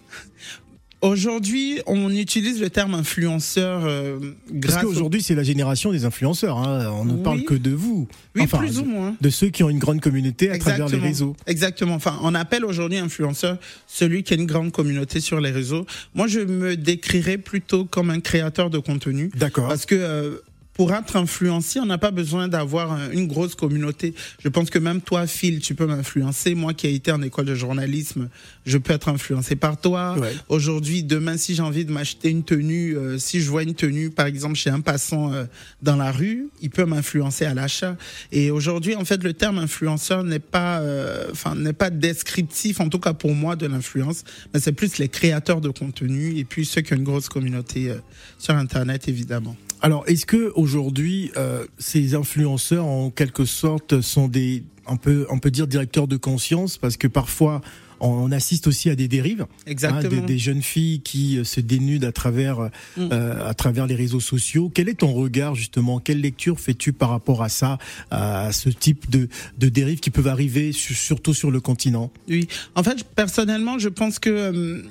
Aujourd'hui, 1.05 1.81
on 1.87 2.11
utilise 2.11 2.63
le 2.63 2.71
terme 2.71 2.95
influenceur 2.95 3.83
euh, 3.85 4.19
Parce 4.19 4.33
grâce 4.55 4.85
au... 4.85 4.87
qu'aujourd'hui, 4.89 5.23
c'est 5.23 5.35
la 5.35 5.43
génération 5.43 5.93
des 5.93 6.07
influenceurs. 6.07 6.57
hein. 6.57 6.91
On 6.99 7.05
ne 7.05 7.13
Oui. 7.13 7.23
parle 7.23 7.45
que 7.45 7.53
de 7.53 7.73
vous. 7.73 8.09
Oui, 8.35 8.43
Enfin, 8.43 8.57
plus 8.59 8.79
ou 8.79 8.87
moins. 8.87 9.15
de 9.21 9.29
ceux 9.29 9.49
qui 9.51 9.63
ont 9.63 9.69
une 9.69 9.79
grande 9.79 10.01
communauté 10.01 10.49
à 10.51 10.57
travers 10.59 10.89
les 10.89 10.97
réseaux. 10.99 11.37
Exactement. 11.47 11.95
Enfin, 11.95 12.19
on 12.23 12.35
appelle 12.35 12.65
aujourd'hui 12.65 12.97
influenceur 12.99 13.59
celui 13.87 14.23
qui 14.23 14.33
a 14.33 14.37
une 14.39 14.47
grande 14.47 14.73
communauté 14.73 15.21
sur 15.21 15.41
les 15.41 15.51
réseaux. 15.51 15.85
Moi, 16.15 16.27
je 16.27 16.41
me 16.41 16.75
décrirais 16.75 17.37
plutôt 17.37 17.85
comme 17.85 18.09
un 18.09 18.21
créateur 18.21 18.71
de 18.71 18.79
contenu. 18.79 19.31
D'accord. 19.37 19.69
Parce 19.69 19.85
que 19.85 19.95
euh, 19.97 20.37
pour 20.75 20.93
être 20.93 21.17
influencé, 21.17 21.79
on 21.81 21.87
n'a 21.87 21.99
pas 21.99 22.11
besoin 22.11 22.49
d'avoir 22.49 22.93
un- 22.93 23.11
une 23.13 23.27
grosse 23.29 23.55
communauté. 23.55 24.13
Je 24.43 24.49
pense 24.49 24.71
que 24.71 24.79
même 24.81 25.01
toi, 25.01 25.27
Phil, 25.27 25.61
tu 25.61 25.75
peux 25.77 25.87
m'influencer. 25.87 26.55
Moi 26.55 26.75
qui 26.75 26.89
ai 26.89 26.95
été 26.95 27.13
en 27.13 27.23
école 27.23 27.47
de 27.47 27.55
journalisme, 27.55 28.29
je 28.67 28.77
peux 28.79 28.93
être 28.93 29.09
influencé 29.09 29.55
par 29.55 29.81
toi. 29.81 30.19
Ouais. 30.19 30.33
Aujourd'hui, 30.49 31.03
demain, 31.05 31.37
si 31.37 31.55
j'ai 31.55 31.63
envie 31.63 31.85
de 31.85 31.93
m'acheter 31.93 32.29
une 32.31 32.43
tenue, 32.43 32.97
euh, 32.97 33.19
si 33.19 33.41
je 33.41 33.49
vois 33.51 33.63
une 33.63 33.75
tenue, 33.75 34.11
par 34.11 34.27
exemple, 34.27 34.57
chez 34.57 34.71
un 34.71 34.81
passant 34.81 35.33
euh, 35.33 35.45
dans 35.83 35.97
la 35.97 36.11
rue, 36.11 36.49
il 36.61 36.71
peut 36.71 36.85
m'influencer 36.87 37.45
à 37.45 37.55
l'achat. 37.55 37.97
Et 38.33 38.51
aujourd'hui, 38.51 38.97
en 38.97 39.05
fait, 39.05 39.23
le 39.23 39.33
terme 39.33 39.59
influenceur 39.59 40.25
n'est 40.25 40.41
pas, 40.41 40.81
euh, 40.81 41.29
enfin, 41.31 41.55
n'est 41.55 41.73
pas 41.73 41.91
descriptif, 41.91 42.81
en 42.81 42.89
tout 42.89 42.99
cas 42.99 43.13
pour 43.15 43.35
moi, 43.35 43.55
de 43.55 43.67
l'influence, 43.67 44.25
mais 44.53 44.59
c'est 44.59 44.73
plus 44.73 44.99
les 44.99 45.09
créateurs 45.09 45.61
de 45.61 45.69
contenu 45.69 46.37
et 46.37 46.45
puis 46.45 46.65
ceux 46.67 46.81
qui 46.81 46.95
ont 46.95 46.97
une 46.97 47.05
grosse 47.05 47.29
communauté 47.29 47.91
euh, 47.91 47.99
sur 48.39 48.55
Internet, 48.57 49.07
évidemment. 49.09 49.57
Alors, 49.85 50.05
est-ce 50.09 50.25
que 50.25 50.51
aujourd'hui, 50.55 51.31
euh, 51.37 51.67
ces 51.79 52.15
influenceurs, 52.15 52.87
en 52.87 53.11
quelque 53.11 53.45
sorte, 53.45 54.01
sont 54.01 54.29
des, 54.29 54.63
on 54.87 54.97
peut, 54.97 55.27
on 55.29 55.39
peut 55.39 55.51
dire 55.51 55.67
directeurs 55.67 56.09
de 56.09 56.17
conscience, 56.17 56.79
parce 56.79 56.97
que 56.97 57.07
parfois, 57.07 57.61
on 58.01 58.33
assiste 58.33 58.67
aussi 58.67 58.89
à 58.89 58.97
des 58.97 59.09
dérives, 59.09 59.43
hein, 59.43 59.49
Exactement. 59.67 60.09
des, 60.11 60.21
des 60.23 60.39
jeunes 60.39 60.63
filles 60.63 61.01
qui 61.01 61.37
euh, 61.39 61.45
se 61.45 61.61
dénudent 61.61 62.07
à 62.09 62.13
travers, 62.13 62.71
Mm. 62.97 63.09
euh, 63.13 63.47
à 63.49 63.53
travers 63.53 63.87
les 63.87 63.95
réseaux 63.95 64.21
sociaux. 64.21 64.71
Quel 64.75 64.89
est 64.89 64.95
ton 65.01 65.13
regard 65.13 65.55
justement? 65.55 66.01
Quelle 66.01 66.21
lecture 66.23 66.59
fais-tu 66.59 66.95
par 66.95 67.11
rapport 67.11 67.43
à 67.43 67.51
ça, 67.51 67.77
à 68.11 68.53
ce 68.53 68.71
type 68.71 69.11
de, 69.11 69.29
de 69.59 69.69
dérives 69.69 70.01
qui 70.01 70.11
peuvent 70.11 70.29
arriver, 70.29 70.73
su- 70.73 70.95
surtout 70.95 71.35
sur 71.35 71.51
le 71.51 71.61
continent? 71.61 72.11
Oui. 72.29 72.49
En 72.75 72.83
fait, 72.83 73.05
personnellement, 73.05 73.79
je 73.79 73.91
pense 73.91 74.19
que 74.19 74.31
euh, 74.31 74.83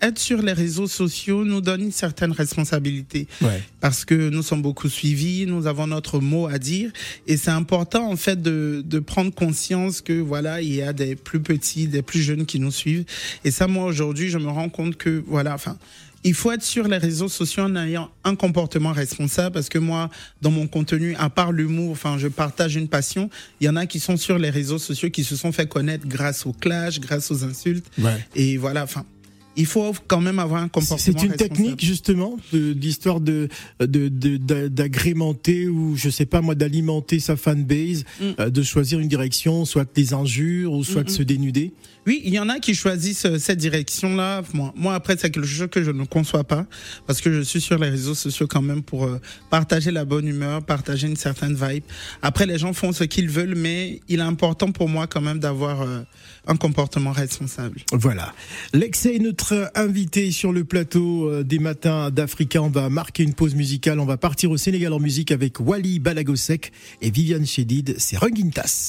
être 0.00 0.18
sur 0.18 0.42
les 0.42 0.52
réseaux 0.52 0.86
sociaux 0.86 1.44
nous 1.44 1.60
donne 1.60 1.82
une 1.82 1.92
certaine 1.92 2.32
responsabilité. 2.32 3.26
Ouais. 3.42 3.62
parce 3.80 4.04
que 4.04 4.28
nous 4.28 4.42
sommes 4.42 4.62
beaucoup 4.62 4.88
suivis, 4.88 5.46
nous 5.46 5.66
avons 5.66 5.86
notre 5.86 6.20
mot 6.20 6.46
à 6.46 6.58
dire 6.58 6.90
et 7.26 7.36
c'est 7.36 7.50
important 7.50 8.10
en 8.10 8.16
fait 8.16 8.40
de, 8.40 8.82
de 8.84 8.98
prendre 8.98 9.32
conscience 9.32 10.00
que 10.00 10.12
voilà 10.12 10.60
il 10.62 10.74
y 10.74 10.82
a 10.82 10.92
des 10.92 11.16
plus 11.16 11.40
petits, 11.40 11.88
des 11.88 12.02
plus 12.02 12.22
jeunes 12.22 12.46
qui 12.46 12.60
nous 12.60 12.70
suivent 12.70 13.04
et 13.44 13.50
ça 13.50 13.66
moi 13.66 13.84
aujourd'hui 13.84 14.28
je 14.30 14.38
me 14.38 14.48
rends 14.48 14.68
compte 14.68 14.96
que 14.96 15.22
voilà 15.26 15.54
enfin 15.54 15.76
il 16.22 16.34
faut 16.34 16.52
être 16.52 16.62
sur 16.62 16.86
les 16.86 16.98
réseaux 16.98 17.28
sociaux 17.28 17.64
en 17.64 17.76
ayant 17.76 18.10
un 18.24 18.34
comportement 18.34 18.92
responsable 18.92 19.54
parce 19.54 19.68
que 19.68 19.78
moi, 19.78 20.10
dans 20.42 20.50
mon 20.50 20.66
contenu, 20.66 21.14
à 21.16 21.30
part 21.30 21.50
l'humour, 21.52 21.92
enfin, 21.92 22.18
je 22.18 22.28
partage 22.28 22.76
une 22.76 22.88
passion. 22.88 23.30
Il 23.60 23.66
y 23.66 23.70
en 23.70 23.76
a 23.76 23.86
qui 23.86 24.00
sont 24.00 24.16
sur 24.16 24.38
les 24.38 24.50
réseaux 24.50 24.78
sociaux 24.78 25.10
qui 25.10 25.24
se 25.24 25.34
sont 25.34 25.52
fait 25.52 25.66
connaître 25.66 26.06
grâce 26.06 26.44
aux 26.44 26.52
clashs, 26.52 27.00
grâce 27.00 27.30
aux 27.30 27.42
insultes. 27.44 27.86
Ouais. 27.98 28.26
Et 28.34 28.58
voilà, 28.58 28.84
enfin, 28.84 29.06
il 29.60 29.66
faut 29.66 29.94
quand 30.08 30.20
même 30.20 30.38
avoir 30.38 30.62
un 30.62 30.68
comportement 30.68 30.98
C'est 31.18 31.22
une 31.22 31.34
technique 31.36 31.84
justement 31.84 32.38
de- 32.52 32.72
d'histoire 32.72 33.20
de 33.20 33.48
de- 33.80 34.08
de- 34.08 34.68
d'agrémenter 34.68 35.68
ou 35.68 35.96
je 35.96 36.10
sais 36.10 36.26
pas 36.26 36.40
moi 36.40 36.54
d'alimenter 36.54 37.20
sa 37.20 37.36
fanbase, 37.36 38.04
Mm. 38.20 38.24
euh, 38.40 38.50
de 38.50 38.62
choisir 38.62 38.98
une 39.00 39.08
direction, 39.08 39.64
soit 39.64 39.88
des 39.94 40.14
injures 40.14 40.72
ou 40.72 40.82
soit 40.84 41.02
de 41.04 41.10
Mm, 41.10 41.14
se 41.14 41.22
dénuder. 41.22 41.72
Oui, 42.06 42.22
il 42.24 42.32
y 42.32 42.38
en 42.38 42.48
a 42.48 42.58
qui 42.60 42.74
choisissent 42.74 43.26
euh, 43.26 43.38
cette 43.38 43.58
direction-là. 43.58 44.42
Moi, 44.54 44.72
moi, 44.74 44.94
après, 44.94 45.16
c'est 45.18 45.30
quelque 45.30 45.46
chose 45.46 45.68
que 45.70 45.82
je 45.82 45.90
ne 45.90 46.04
conçois 46.04 46.44
pas 46.44 46.66
parce 47.06 47.20
que 47.20 47.30
je 47.32 47.42
suis 47.42 47.60
sur 47.60 47.78
les 47.78 47.90
réseaux 47.90 48.14
sociaux 48.14 48.46
quand 48.46 48.62
même 48.62 48.82
pour 48.82 49.04
euh, 49.04 49.20
partager 49.50 49.90
la 49.90 50.04
bonne 50.06 50.26
humeur, 50.26 50.62
partager 50.64 51.06
une 51.06 51.16
certaine 51.16 51.54
vibe. 51.54 51.84
Après, 52.22 52.46
les 52.46 52.58
gens 52.58 52.72
font 52.72 52.92
ce 52.92 53.04
qu'ils 53.04 53.28
veulent, 53.28 53.54
mais 53.54 54.00
il 54.08 54.18
est 54.20 54.22
important 54.22 54.72
pour 54.72 54.88
moi 54.88 55.06
quand 55.06 55.20
même 55.20 55.38
d'avoir 55.40 55.82
euh, 55.82 56.00
un 56.46 56.56
comportement 56.56 57.12
responsable. 57.12 57.80
Voilà. 57.92 58.32
L'excès 58.72 59.16
est 59.16 59.18
neutre 59.18 59.49
invité 59.74 60.30
sur 60.30 60.52
le 60.52 60.64
plateau 60.64 61.28
euh, 61.28 61.42
des 61.42 61.58
matins 61.58 62.10
d'Africa. 62.10 62.62
On 62.62 62.68
va 62.68 62.88
marquer 62.88 63.22
une 63.22 63.34
pause 63.34 63.54
musicale. 63.54 64.00
On 64.00 64.04
va 64.04 64.16
partir 64.16 64.50
au 64.50 64.56
Sénégal 64.56 64.92
en 64.92 64.98
musique 64.98 65.32
avec 65.32 65.60
Wally 65.60 65.98
Balagosek 65.98 66.72
et 67.02 67.10
Viviane 67.10 67.46
Chedid. 67.46 67.94
C'est 67.98 68.16
Rungintas. 68.16 68.88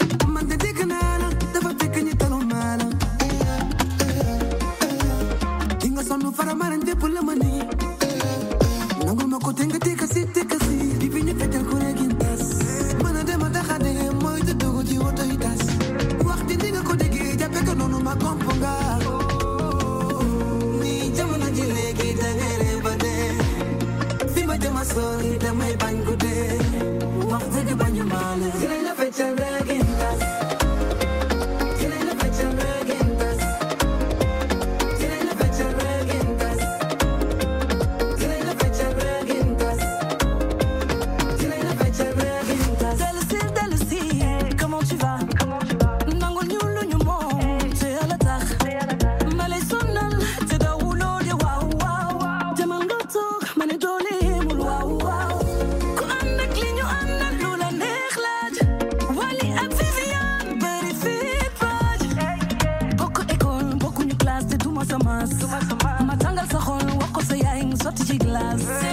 glass. 68.17 68.90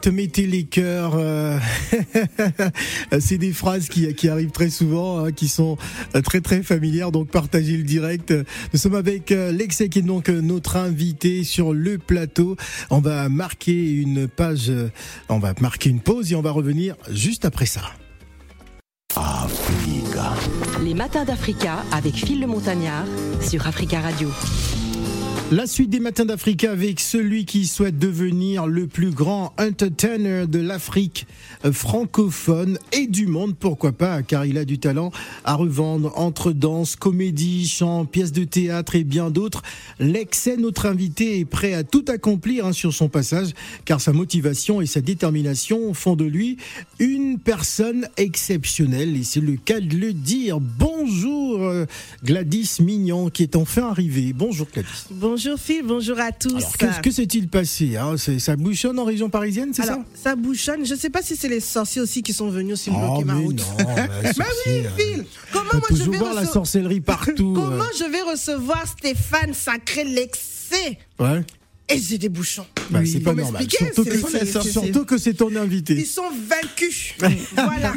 Direct, 0.00 0.16
mettez 0.16 0.46
les 0.46 0.64
cœurs. 0.64 1.14
euh, 1.14 1.58
C'est 3.20 3.38
des 3.38 3.52
phrases 3.52 3.88
qui, 3.88 4.28
arrivent 4.28 4.50
très 4.50 4.70
souvent, 4.70 5.24
hein, 5.24 5.32
qui 5.32 5.48
sont 5.48 5.76
très 6.24 6.40
très 6.40 6.62
familières. 6.62 7.12
Donc 7.12 7.28
partagez 7.28 7.76
le 7.76 7.82
direct. 7.82 8.32
Nous 8.72 8.78
sommes 8.78 8.94
avec 8.94 9.32
euh, 9.32 9.52
Lexé 9.52 9.88
qui 9.88 10.00
est 10.00 10.02
donc 10.02 10.28
euh, 10.28 10.40
notre 10.40 10.76
invité 10.76 11.44
sur 11.44 11.72
le 11.72 11.98
plateau. 11.98 12.56
On 12.90 13.00
va 13.00 13.28
marquer 13.28 13.92
une 13.92 14.28
page, 14.28 14.72
on 15.28 15.38
va 15.38 15.54
marquer 15.60 15.90
une 15.90 16.00
pause 16.00 16.32
et 16.32 16.36
on 16.36 16.42
va 16.42 16.50
revenir 16.50 16.96
juste 17.10 17.44
après 17.44 17.66
ça. 17.66 17.82
Les 20.82 20.94
matins 20.94 21.24
d'Africa 21.24 21.84
avec 21.92 22.14
Phil 22.14 22.40
le 22.40 22.46
Montagnard 22.46 23.04
sur 23.40 23.66
Africa 23.66 24.00
Radio. 24.00 24.30
La 25.52 25.66
suite 25.66 25.90
des 25.90 25.98
matins 25.98 26.24
d'Africa 26.24 26.70
avec 26.70 27.00
celui 27.00 27.44
qui 27.44 27.66
souhaite 27.66 27.98
devenir 27.98 28.68
le 28.68 28.86
plus 28.86 29.10
grand 29.10 29.52
entertainer 29.58 30.46
de 30.46 30.60
l'Afrique 30.60 31.26
francophone 31.72 32.78
et 32.92 33.08
du 33.08 33.26
monde, 33.26 33.56
pourquoi 33.58 33.90
pas, 33.90 34.22
car 34.22 34.46
il 34.46 34.58
a 34.58 34.64
du 34.64 34.78
talent 34.78 35.10
à 35.44 35.54
revendre 35.54 36.12
entre 36.16 36.52
danse, 36.52 36.94
comédie, 36.94 37.66
chant, 37.66 38.04
pièces 38.04 38.30
de 38.30 38.44
théâtre 38.44 38.94
et 38.94 39.02
bien 39.02 39.30
d'autres. 39.30 39.62
L'excès, 39.98 40.56
notre 40.56 40.86
invité, 40.86 41.40
est 41.40 41.44
prêt 41.44 41.74
à 41.74 41.82
tout 41.82 42.04
accomplir 42.06 42.66
hein, 42.66 42.72
sur 42.72 42.94
son 42.94 43.08
passage, 43.08 43.48
car 43.84 44.00
sa 44.00 44.12
motivation 44.12 44.80
et 44.80 44.86
sa 44.86 45.00
détermination 45.00 45.94
font 45.94 46.14
de 46.14 46.24
lui 46.24 46.58
une 47.00 47.40
personne 47.40 48.06
exceptionnelle, 48.16 49.16
et 49.16 49.24
c'est 49.24 49.40
le 49.40 49.56
cas 49.56 49.80
de 49.80 49.96
le 49.96 50.12
dire. 50.12 50.60
Bonjour 50.60 51.64
euh, 51.64 51.86
Gladys 52.22 52.76
Mignon, 52.78 53.30
qui 53.30 53.42
est 53.42 53.56
enfin 53.56 53.88
arrivée. 53.88 54.32
Bonjour 54.32 54.68
Gladys. 54.72 55.06
Phil, 55.58 55.82
bonjour 55.84 56.18
à 56.20 56.32
tous. 56.32 56.50
Alors, 56.56 56.76
qu'est-ce 56.76 57.00
que 57.00 57.10
s'est-il 57.10 57.48
passé 57.48 57.96
hein? 57.96 58.16
Ça 58.16 58.56
bouchonne 58.56 58.98
en 58.98 59.04
région 59.04 59.30
parisienne, 59.30 59.72
c'est 59.72 59.84
ça? 59.84 59.98
ça 60.14 60.36
bouchonne. 60.36 60.84
Je 60.84 60.94
ne 60.94 60.98
sais 60.98 61.08
pas 61.10 61.22
si 61.22 61.34
c'est 61.36 61.48
les 61.48 61.60
sorciers 61.60 62.02
aussi 62.02 62.22
qui 62.22 62.32
sont 62.34 62.50
venus 62.50 62.74
aussi 62.74 62.90
Oh, 62.92 62.98
bloquer 62.98 63.24
ma 63.24 63.34
mais 63.34 63.44
route. 63.44 63.64
non, 63.78 63.84
bah, 63.84 64.06
oui, 64.66 64.72
euh, 64.84 64.90
Phil. 64.98 65.24
Comment 65.52 65.64
moi 65.72 65.82
je 65.90 66.10
vais 66.10 66.18
voir 66.18 66.34
la 66.34 66.44
sorcellerie 66.44 67.00
partout. 67.00 67.52
Comment 67.56 67.82
euh. 67.84 67.98
je 67.98 68.04
vais 68.04 68.20
recevoir 68.22 68.86
Stéphane 68.86 69.54
Sacré 69.54 70.04
Lexé? 70.04 70.98
Ouais. 71.18 71.42
et 71.88 71.98
j'ai 71.98 72.18
des 72.18 72.28
bouchons. 72.28 72.66
Bah, 72.90 72.98
Oui. 73.02 73.08
c'est 73.10 73.20
pas 73.20 73.34
normal. 73.34 73.64
Surtout 73.68 74.04
que, 74.04 74.46
surtout 74.70 75.04
que 75.04 75.18
c'est 75.18 75.34
ton 75.34 75.48
Ils 75.50 75.56
invité. 75.58 76.04
sont 76.04 76.22
vaincus. 76.48 77.14
voilà. 77.54 77.94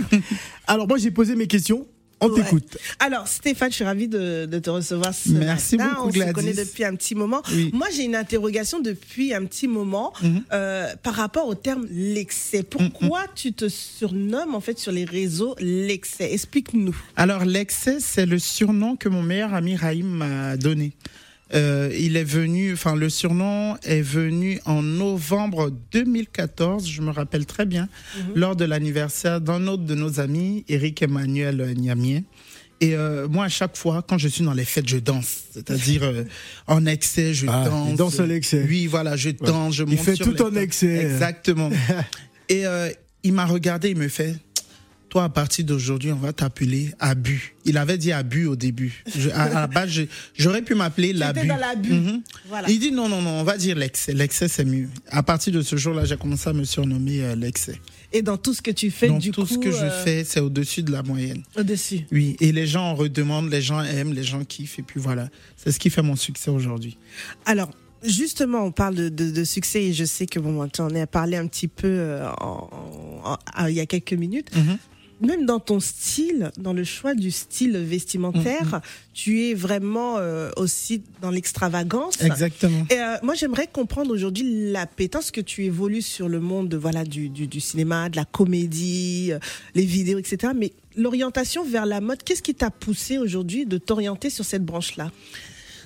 Alors 0.66 0.88
moi 0.88 0.98
j'ai 0.98 1.12
posé 1.12 1.36
mes 1.36 1.48
questions. 1.48 1.86
On 2.24 2.30
Ouais. 2.30 2.42
t'écoute. 2.44 2.78
Alors 3.00 3.28
Stéphane, 3.28 3.70
je 3.70 3.76
suis 3.76 3.84
ravie 3.84 4.08
de, 4.08 4.46
de 4.46 4.60
te 4.60 4.70
recevoir 4.70 5.14
ce 5.14 5.30
Merci 5.30 5.78
matin. 5.78 5.90
beaucoup, 5.96 6.08
On 6.08 6.12
Gladys. 6.12 6.30
se 6.30 6.34
connaît 6.36 6.54
depuis 6.54 6.84
un 6.86 6.96
petit 6.96 7.16
moment. 7.16 7.42
Oui. 7.52 7.70
Moi, 7.74 7.88
j'ai 7.96 8.04
une 8.04 8.16
interrogation 8.16 8.80
depuis 8.80 9.34
un 9.34 9.46
petit 9.46 9.68
moment 9.68 10.14
euh, 10.54 10.94
par 11.04 11.16
rapport 11.16 11.48
au 11.48 11.56
terme 11.56 11.86
l'excès. 11.92 12.64
Pourquoi 12.64 13.26
tu 13.36 13.54
te 13.54 13.68
surnommes 13.70 14.56
en 14.56 14.62
fait 14.62 14.80
sur 14.80 14.92
les 14.92 15.06
réseaux 15.06 15.56
l'excès 15.60 16.32
Explique-nous. 16.34 16.96
Alors, 17.16 17.46
l'excès, 17.46 17.98
c'est 18.00 18.26
le 18.26 18.40
surnom 18.40 18.96
que 18.96 19.10
mon 19.10 19.22
meilleur 19.22 19.54
ami 19.54 19.76
Raïm 19.76 20.08
m'a 20.08 20.58
donné. 20.58 20.94
Euh, 21.54 21.92
il 21.98 22.18
est 22.18 22.24
venu, 22.24 22.74
enfin, 22.74 22.96
le 22.96 23.10
surnom 23.10 23.76
est 23.84 24.02
venu 24.02 24.60
en 24.66 24.82
novembre 24.82 25.72
2014, 25.92 26.90
je 26.90 27.02
me 27.02 27.12
rappelle 27.12 27.46
très 27.46 27.66
bien, 27.66 27.90
lors 28.36 28.56
de 28.56 28.66
l'anniversaire 28.66 29.40
d'un 29.40 29.68
autre 29.68 29.84
de 29.84 29.96
nos 29.96 30.20
amis, 30.20 30.66
Eric 30.68 31.02
Emmanuel 31.04 31.74
Niamier. 31.78 32.24
Et 32.82 32.96
euh, 32.96 33.28
moi, 33.30 33.46
à 33.46 33.50
chaque 33.50 33.78
fois, 33.78 34.04
quand 34.06 34.18
je 34.18 34.28
suis 34.28 34.44
dans 34.44 34.54
les 34.54 34.66
fêtes, 34.66 34.90
je 34.90 34.98
danse. 34.98 35.44
C'est-à-dire, 35.54 36.04
euh, 36.04 36.24
en 36.68 36.86
excès, 36.86 37.34
je 37.34 37.46
Ah, 37.48 37.64
danse. 37.70 37.88
il 37.92 37.96
danse 37.96 38.20
à 38.20 38.26
l'excès. 38.26 38.66
Oui, 38.68 38.88
voilà, 38.88 39.16
je 39.16 39.30
danse, 39.30 39.76
je 39.76 39.84
Il 39.84 39.92
monte 39.96 40.00
fait 40.00 40.16
sur 40.16 40.26
tout 40.26 40.34
les 40.34 40.42
en 40.42 40.56
excès. 40.56 40.94
Exactement. 40.98 41.70
Et 42.50 42.66
euh, 42.66 42.90
il 43.24 43.32
m'a 43.32 43.46
regardé, 43.46 43.92
il 43.92 43.98
me 43.98 44.10
fait 44.10 44.36
toi, 45.14 45.26
à 45.26 45.30
partir 45.30 45.64
d'aujourd'hui, 45.64 46.12
on 46.12 46.16
va 46.16 46.34
t'appeler 46.34 46.90
Abu. 47.00 47.54
Il 47.66 47.78
avait 47.78 48.00
dit 48.00 48.12
Abu 48.12 48.48
au 48.48 48.56
début. 48.56 49.04
Je- 49.16 49.30
à, 49.30 49.44
à 49.44 49.50
la 49.54 49.68
base, 49.68 49.92
j'aurais 50.36 50.64
pu 50.64 50.74
m'appeler 50.74 51.14
l'Abu. 51.14 51.48
dans. 51.48 51.56
Mhm. 51.96 52.22
Voilà. 52.50 52.68
Il 52.68 52.80
dit 52.80 52.92
non, 52.92 53.08
non, 53.10 53.22
non, 53.22 53.30
on 53.42 53.44
va 53.44 53.56
dire 53.58 53.76
l'excès. 53.76 54.12
L'excès, 54.14 54.48
c'est 54.48 54.66
mieux. 54.66 54.90
À 55.10 55.22
partir 55.22 55.54
de 55.54 55.62
ce 55.62 55.76
jour-là, 55.76 56.06
j'ai 56.06 56.18
commencé 56.18 56.50
à 56.50 56.54
me 56.54 56.64
surnommer 56.64 57.24
euh, 57.24 57.36
l'excès. 57.36 57.80
Et 58.12 58.24
dans 58.24 58.38
tout 58.38 58.56
ce 58.56 58.64
que 58.64 58.72
tu 58.72 58.90
fais, 58.90 59.08
du 59.20 59.30
tout 59.30 59.42
coup, 59.46 59.54
ce 59.54 59.58
que 59.60 59.70
je 59.70 59.78
euh, 59.84 60.04
fais, 60.04 60.24
c'est 60.24 60.40
au-dessus 60.40 60.82
de 60.82 60.92
la 60.92 61.04
moyenne. 61.04 61.44
au-dessus. 61.60 62.08
Oui, 62.12 62.36
et 62.40 62.52
les 62.52 62.66
gens 62.66 62.82
en 62.86 62.96
redemandent, 62.96 63.52
les 63.52 63.62
gens 63.62 63.82
aiment, 63.84 64.14
les 64.14 64.24
gens 64.24 64.44
kiffent, 64.44 64.80
et 64.80 64.84
puis 64.84 65.00
voilà. 65.00 65.30
C'est 65.58 65.72
ce 65.72 65.78
qui 65.78 65.92
fait 65.92 66.02
mon 66.02 66.16
succès 66.16 66.50
aujourd'hui. 66.50 66.98
Alors, 67.46 67.70
justement, 68.04 68.64
on 68.66 68.72
parle 68.72 68.96
de, 68.96 69.10
de- 69.10 69.30
de 69.30 69.44
succès 69.44 69.84
et 69.84 69.94
je 69.94 70.06
sais 70.06 70.26
que 70.26 70.40
bon, 70.40 70.68
tu 70.70 70.82
en 70.82 70.94
as 70.96 71.06
parlé 71.06 71.38
un 71.38 71.46
petit 71.46 71.68
peu 71.68 71.88
euh, 71.88 72.28
en- 72.42 72.68
en- 73.24 73.38
en- 73.64 73.68
il 73.68 73.76
y 73.76 73.80
a 73.80 73.86
quelques 73.86 74.14
minutes. 74.14 74.50
Mhm. 74.56 74.78
Même 75.22 75.46
dans 75.46 75.60
ton 75.60 75.80
style, 75.80 76.52
dans 76.58 76.74
le 76.74 76.84
choix 76.84 77.14
du 77.16 77.32
style 77.32 77.78
vestimentaire, 77.78 78.66
Mhm. 78.66 78.82
tu 79.14 79.42
es 79.44 79.54
vraiment 79.54 80.18
euh, 80.18 80.50
aussi 80.58 81.02
dans 81.22 81.30
l'extravagance. 81.32 82.22
Exactement. 82.22 82.86
Et 82.90 83.00
euh, 83.00 83.16
moi, 83.24 83.34
j'aimerais 83.36 83.68
comprendre 83.72 84.12
aujourd'hui 84.12 84.72
l'appétence 84.72 85.32
que 85.32 85.40
tu 85.42 85.64
évolues 85.66 86.02
sur 86.02 86.28
le 86.28 86.40
monde 86.40 86.74
voilà, 86.76 87.06
du, 87.06 87.30
du, 87.30 87.48
du 87.48 87.60
cinéma, 87.60 88.10
de 88.10 88.16
la 88.18 88.26
comédie, 88.26 89.30
euh, 89.32 89.40
les 89.76 89.86
vidéos, 89.86 90.20
etc. 90.20 90.52
Mais 90.56 90.74
l'orientation 90.98 91.64
vers 91.64 91.86
la 91.86 92.02
mode, 92.02 92.22
qu'est-ce 92.24 92.42
qui 92.44 92.56
t'a 92.56 92.70
poussé 92.72 93.18
aujourd'hui 93.18 93.66
de 93.66 93.78
t'orienter 93.78 94.30
sur 94.30 94.44
cette 94.46 94.66
branche-là? 94.66 95.12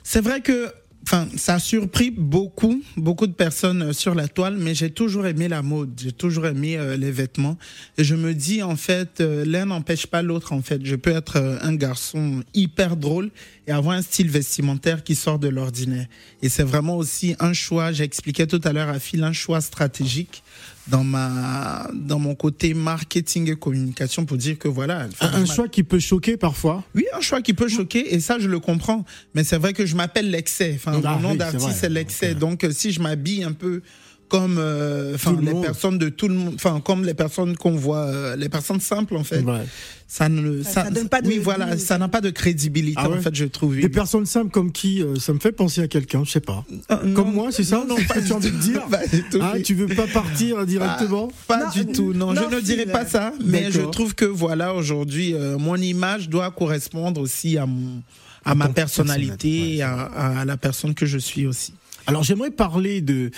C'est 0.03 0.22
vrai 0.22 0.41
que 0.41 0.72
enfin, 1.03 1.27
ça 1.35 1.55
a 1.55 1.59
surpris 1.59 2.11
beaucoup, 2.11 2.81
beaucoup 2.97 3.27
de 3.27 3.33
personnes 3.33 3.81
euh, 3.81 3.93
sur 3.93 4.15
la 4.15 4.27
toile, 4.27 4.57
mais 4.57 4.75
j'ai 4.75 4.89
toujours 4.89 5.25
aimé 5.25 5.47
la 5.47 5.61
mode, 5.61 5.91
j'ai 5.97 6.11
toujours 6.11 6.47
aimé 6.47 6.77
euh, 6.77 6.97
les 6.97 7.11
vêtements. 7.11 7.57
Et 7.97 8.03
je 8.03 8.15
me 8.15 8.33
dis, 8.33 8.61
en 8.61 8.75
fait, 8.75 9.21
euh, 9.21 9.45
l'un 9.45 9.65
n'empêche 9.65 10.07
pas 10.07 10.21
l'autre, 10.21 10.53
en 10.53 10.61
fait. 10.61 10.85
Je 10.85 10.95
peux 10.95 11.11
être 11.11 11.37
un 11.61 11.75
garçon 11.75 12.43
hyper 12.53 12.97
drôle 12.97 13.31
et 13.67 13.71
avoir 13.71 13.95
un 13.95 14.01
style 14.01 14.29
vestimentaire 14.29 15.03
qui 15.03 15.15
sort 15.15 15.39
de 15.39 15.47
l'ordinaire. 15.47 16.07
Et 16.41 16.49
c'est 16.49 16.63
vraiment 16.63 16.97
aussi 16.97 17.35
un 17.39 17.53
choix, 17.53 17.91
j'expliquais 17.91 18.47
tout 18.47 18.61
à 18.63 18.73
l'heure 18.73 18.89
à 18.89 18.99
Phil, 18.99 19.23
un 19.23 19.33
choix 19.33 19.61
stratégique 19.61 20.43
dans 20.89 21.03
ma 21.03 21.89
dans 21.94 22.20
mon 22.20 22.34
côté 22.36 22.74
marketing 22.74 23.51
et 23.51 23.56
communication 23.56 24.25
pour 24.25 24.38
dire 24.38 24.58
que 24.58 24.67
voilà 24.67 25.08
Un, 25.22 25.34
un 25.34 25.46
choix 25.46 25.67
qui 25.67 25.84
peut 25.84 26.00
choquer 26.00 26.38
parfois? 26.38 26.84
oui, 26.96 27.06
un 27.13 27.22
choix 27.22 27.41
qui 27.41 27.53
peut 27.53 27.67
choquer, 27.67 28.13
et 28.13 28.20
ça, 28.20 28.39
je 28.39 28.48
le 28.48 28.60
comprends. 28.60 29.03
Mais 29.34 29.44
c'est 29.44 29.58
vrai 29.58 29.74
que 29.74 29.86
je 29.86 29.96
m'appelle 29.96 30.29
l'excès. 30.32 30.74
Enfin, 30.75 31.01
Ah 31.03 31.13
mon 31.15 31.20
nom 31.20 31.32
oui, 31.32 31.38
d'artiste, 31.38 31.72
c'est 31.79 31.89
l'excès. 31.89 32.36
Donc, 32.36 32.63
euh, 32.63 32.72
si 32.72 32.91
je 32.91 33.01
m'habille 33.01 33.44
un 33.44 33.51
peu 33.53 33.82
comme 34.29 34.57
euh, 34.60 35.15
enfin 35.15 35.31
Tout 35.31 35.38
le 35.38 35.46
les 35.46 35.51
monde. 35.53 35.63
personnes 35.63 35.98
de 35.98 36.10
tout 36.10 36.27
le 36.27 36.34
monde 36.34 36.53
enfin 36.55 36.81
comme 36.81 37.05
les 37.05 37.13
personnes 37.13 37.55
qu'on 37.55 37.75
voit 37.75 38.05
euh, 38.05 38.36
les 38.36 38.50
personnes 38.50 38.79
simples 38.81 39.15
en 39.15 39.24
fait 39.24 39.39
Ouais. 39.41 39.65
ça 40.07 40.27
ne 40.27 40.63
Ça- 40.63 40.84
ça 40.86 40.89
donne 40.91 41.07
pas 41.07 41.22
de- 41.22 41.27
oui 41.29 41.38
voilà 41.41 41.77
ça 41.77 41.98
n'a 41.98 42.07
pas 42.10 42.19
de 42.22 42.29
crédibilité 42.29 42.98
Ah 43.01 43.10
ouais 43.10 43.17
en 43.17 43.22
fait 43.22 43.34
je 43.36 43.46
trouve 43.46 43.72
oui. 43.75 43.81
Des 43.81 43.89
personnes 43.89 44.25
simples 44.25 44.51
comme 44.51 44.72
qui 44.72 45.01
euh, 45.01 45.15
Ça 45.15 45.34
me 45.34 45.39
fait 45.39 45.51
penser 45.53 45.81
à 45.81 45.88
quelqu'un, 45.88 46.24
je 46.25 46.31
sais 46.31 46.39
pas. 46.41 46.65
Euh, 46.91 46.98
non, 47.05 47.13
Comme 47.13 47.34
moi, 47.34 47.51
c'est 47.51 47.63
ça 47.63 47.77
non, 47.77 47.88
non, 47.88 47.96
pas 48.07 48.22
tu 48.22 48.31
as 48.31 48.36
envie 48.36 48.51
de 48.51 48.57
dire 48.57 48.84
Pas 48.91 49.07
du 49.07 49.24
tout. 49.24 49.39
Ah, 49.41 49.53
tu 49.63 49.74
veux 49.75 49.88
pas 49.88 50.07
partir 50.07 50.65
directement 50.65 51.29
Pas 51.48 51.65
Non, 51.65 51.72
du 51.72 51.86
tout, 51.88 52.13
non, 52.13 52.34
non, 52.34 52.41
je 52.51 52.55
ne 52.55 52.62
dirais 52.62 52.86
pas 52.86 53.05
ça, 53.05 53.31
mais 53.46 53.72
je 53.72 53.81
trouve 53.81 54.13
que 54.15 54.25
voilà, 54.25 54.74
aujourd'hui, 54.74 55.34
euh, 55.34 55.57
mon 55.57 55.75
image 55.77 56.29
doit 56.29 56.51
correspondre 56.51 57.22
aussi 57.22 57.57
à 57.57 57.65
mon 57.65 58.01
à 58.46 58.55
ma 58.55 58.69
personnalité 58.69 59.77
personnalité, 59.77 59.81
à 59.81 60.46
la 60.46 60.55
personne 60.57 60.93
que 60.93 61.05
je 61.05 61.17
suis 61.17 61.46
aussi. 61.46 61.74
Alors 62.05 62.24
j'aimerais 62.24 62.51
parler 62.51 63.01
de, 63.01 63.29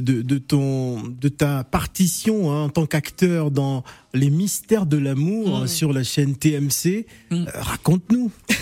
de, 0.00 0.22
de 0.22 0.38
ton, 0.38 1.02
de 1.02 1.28
ta 1.28 1.64
partition 1.64 2.50
hein, 2.52 2.64
en 2.64 2.68
tant 2.68 2.86
qu'acteur 2.86 3.50
dans 3.50 3.84
Les 4.14 4.30
Mystères 4.30 4.86
de 4.86 4.96
l'amour 4.96 5.60
Mm. 5.64 5.68
sur 5.68 5.92
la 5.92 6.02
chaîne 6.04 6.36
TMC. 6.36 7.06
Euh, 7.32 7.44
Raconte-nous. 7.54 8.30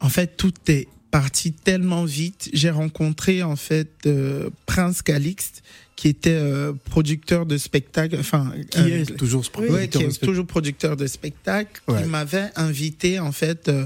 En 0.00 0.08
fait, 0.08 0.36
tout 0.36 0.52
est 0.68 0.86
parti 1.10 1.50
tellement 1.52 2.04
vite. 2.04 2.50
J'ai 2.52 2.70
rencontré 2.70 3.42
en 3.42 3.56
fait 3.56 3.90
euh, 4.06 4.48
Prince 4.66 5.02
Calixte, 5.02 5.64
qui 5.98 6.06
était 6.06 6.30
euh, 6.30 6.74
producteur 6.84 7.44
de 7.44 7.58
spectacle, 7.58 8.16
enfin 8.20 8.52
Qui 8.70 8.78
euh, 8.82 9.00
est 9.02 9.16
toujours 9.16 9.44
ce 9.44 9.50
Ouais, 9.58 9.66
producteur 9.66 9.88
qui 9.90 9.98
de 9.98 10.04
est 10.04 10.12
spectacle 10.12 10.26
toujours 10.30 10.46
producteur 10.46 10.96
de 10.96 11.06
spectacle, 11.08 11.82
Ouais. 11.88 12.02
qui 12.04 12.08
m'avait 12.08 12.50
invité 12.54 13.18
en 13.18 13.32
fait 13.32 13.68
euh, 13.68 13.84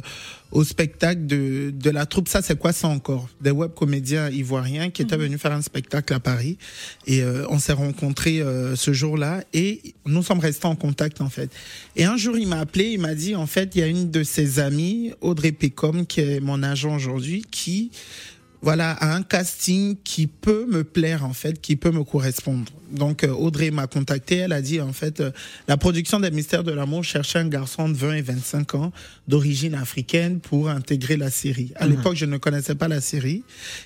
au 0.51 0.63
spectacle 0.63 1.25
de, 1.27 1.73
de 1.75 1.89
la 1.89 2.05
troupe. 2.05 2.29
Ça, 2.29 2.43
c'est 2.43 2.59
quoi 2.59 2.75
ça 2.75 2.89
encore? 2.89 3.31
Des 3.41 3.51
web 3.51 3.71
comédiens 3.75 4.29
ivoiriens 4.29 4.91
qui 4.91 5.01
étaient 5.01 5.17
venus 5.17 5.41
faire 5.41 5.53
un 5.53 5.63
spectacle 5.63 6.13
à 6.13 6.21
Paris. 6.21 6.59
Et 7.07 7.23
euh, 7.23 7.47
on 7.49 7.59
s'est 7.59 7.73
rencontrés 7.73 8.43
euh, 8.43 8.77
ce 8.77 8.93
jour-là 8.93 9.43
et 9.55 9.81
nous 10.05 10.23
sommes 10.23 10.41
restés 10.41 10.67
en 10.67 10.77
contact 10.77 11.23
en 11.23 11.31
fait. 11.31 11.51
Et 11.97 12.05
un 12.05 12.19
jour, 12.19 12.37
il 12.37 12.47
m'a 12.47 12.61
appelé, 12.61 12.91
il 12.91 13.01
m'a 13.01 13.15
dit 13.15 13.35
en 13.35 13.47
fait, 13.47 13.71
il 13.75 13.79
y 13.81 13.85
a 13.85 13.87
une 13.87 14.11
de 14.11 14.23
ses 14.23 14.61
amies, 14.61 15.13
Audrey 15.23 15.53
Pécom, 15.53 16.05
qui 16.05 16.21
est 16.21 16.41
mon 16.41 16.63
agent 16.63 16.95
aujourd'hui, 16.95 17.43
qui 17.51 17.91
voilà, 18.63 18.93
a 18.93 19.15
un 19.15 19.23
casting 19.23 19.97
qui 20.05 20.29
peut 20.29 20.67
me 20.71 20.85
plaire 20.85 21.25
en 21.25 21.33
fait, 21.33 21.61
qui 21.61 21.75
peut 21.75 21.91
me 21.91 22.05
correspondre. 22.05 22.71
Donc 22.93 23.25
euh, 23.25 23.29
Audrey 23.29 23.73
m'a 23.73 23.89
contacté, 23.89 24.37
elle 24.37 24.53
a 24.53 24.63
dit 24.63 24.81
en 24.81 24.93
fait 24.93 25.21
euh, 25.21 25.33
la 25.67 25.77
production 25.77 26.21
des 26.21 26.31
Mystères 26.31 26.63
de 26.63 26.71
l'amour 26.71 27.03
cherchait 27.03 27.41
un 27.41 27.49
garçon 27.49 27.89
de 27.89 27.95
20 27.95 28.15
et 28.15 28.23
25 28.23 28.75
ans 28.77 28.93
d'origine 29.27 29.75
africaine 29.75 30.39
pour 30.39 30.69
intégrer 30.69 31.17
la 31.17 31.31
série. 31.31 31.73
À 31.77 31.89
l'époque, 31.89 32.15
je 32.15 32.27
ne 32.27 32.37
connaissais 32.37 32.77
pas 32.77 32.87
la 32.87 33.01
série 33.01 33.43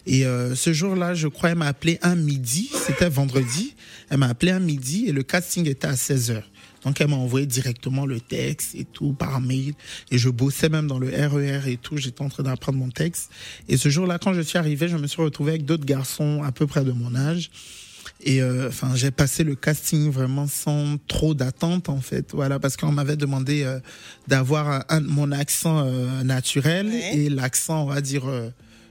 et 0.06 0.26
euh, 0.26 0.54
ce 0.54 0.74
jour-là, 0.74 1.14
je 1.14 1.28
crois 1.28 1.50
elle 1.50 1.58
m'a 1.58 1.68
appelé 1.68 1.98
un 2.02 2.16
midi, 2.16 2.70
c'était 2.86 3.08
vendredi. 3.08 3.74
Elle 4.10 4.18
m'a 4.18 4.28
appelé 4.28 4.52
un 4.52 4.60
midi 4.60 5.06
et 5.06 5.12
le 5.12 5.22
casting 5.22 5.66
était 5.68 5.86
à 5.86 5.96
16 5.96 6.30
heures. 6.32 6.50
Donc 6.86 7.00
elle 7.00 7.08
m'a 7.08 7.16
envoyé 7.16 7.46
directement 7.46 8.06
le 8.06 8.20
texte 8.20 8.76
et 8.76 8.84
tout 8.84 9.12
par 9.12 9.40
mail. 9.40 9.74
Et 10.12 10.18
je 10.18 10.28
bossais 10.30 10.68
même 10.68 10.86
dans 10.86 11.00
le 11.00 11.08
RER 11.08 11.68
et 11.70 11.76
tout. 11.76 11.96
J'étais 11.96 12.22
en 12.22 12.28
train 12.28 12.44
d'apprendre 12.44 12.78
mon 12.78 12.90
texte. 12.90 13.28
Et 13.68 13.76
ce 13.76 13.88
jour-là, 13.88 14.18
quand 14.18 14.32
je 14.32 14.40
suis 14.40 14.56
arrivé, 14.56 14.86
je 14.88 14.96
me 14.96 15.08
suis 15.08 15.20
retrouvé 15.20 15.50
avec 15.50 15.64
d'autres 15.64 15.84
garçons 15.84 16.42
à 16.44 16.52
peu 16.52 16.66
près 16.68 16.84
de 16.84 16.92
mon 16.92 17.16
âge. 17.16 17.50
Et 18.22 18.40
euh, 18.40 18.68
enfin, 18.68 18.94
j'ai 18.94 19.10
passé 19.10 19.42
le 19.42 19.56
casting 19.56 20.10
vraiment 20.12 20.46
sans 20.46 20.96
trop 21.08 21.34
d'attente 21.34 21.88
en 21.88 22.00
fait. 22.00 22.30
Voilà, 22.32 22.60
parce 22.60 22.76
qu'on 22.76 22.92
m'avait 22.92 23.16
demandé 23.16 23.64
euh, 23.64 23.80
d'avoir 24.28 24.84
un, 24.88 25.00
mon 25.00 25.32
accent 25.32 25.84
euh, 25.84 26.22
naturel 26.22 26.86
Ouais. 26.86 27.16
et 27.16 27.28
l'accent, 27.28 27.82
on 27.82 27.86
va 27.86 28.00
dire. 28.00 28.22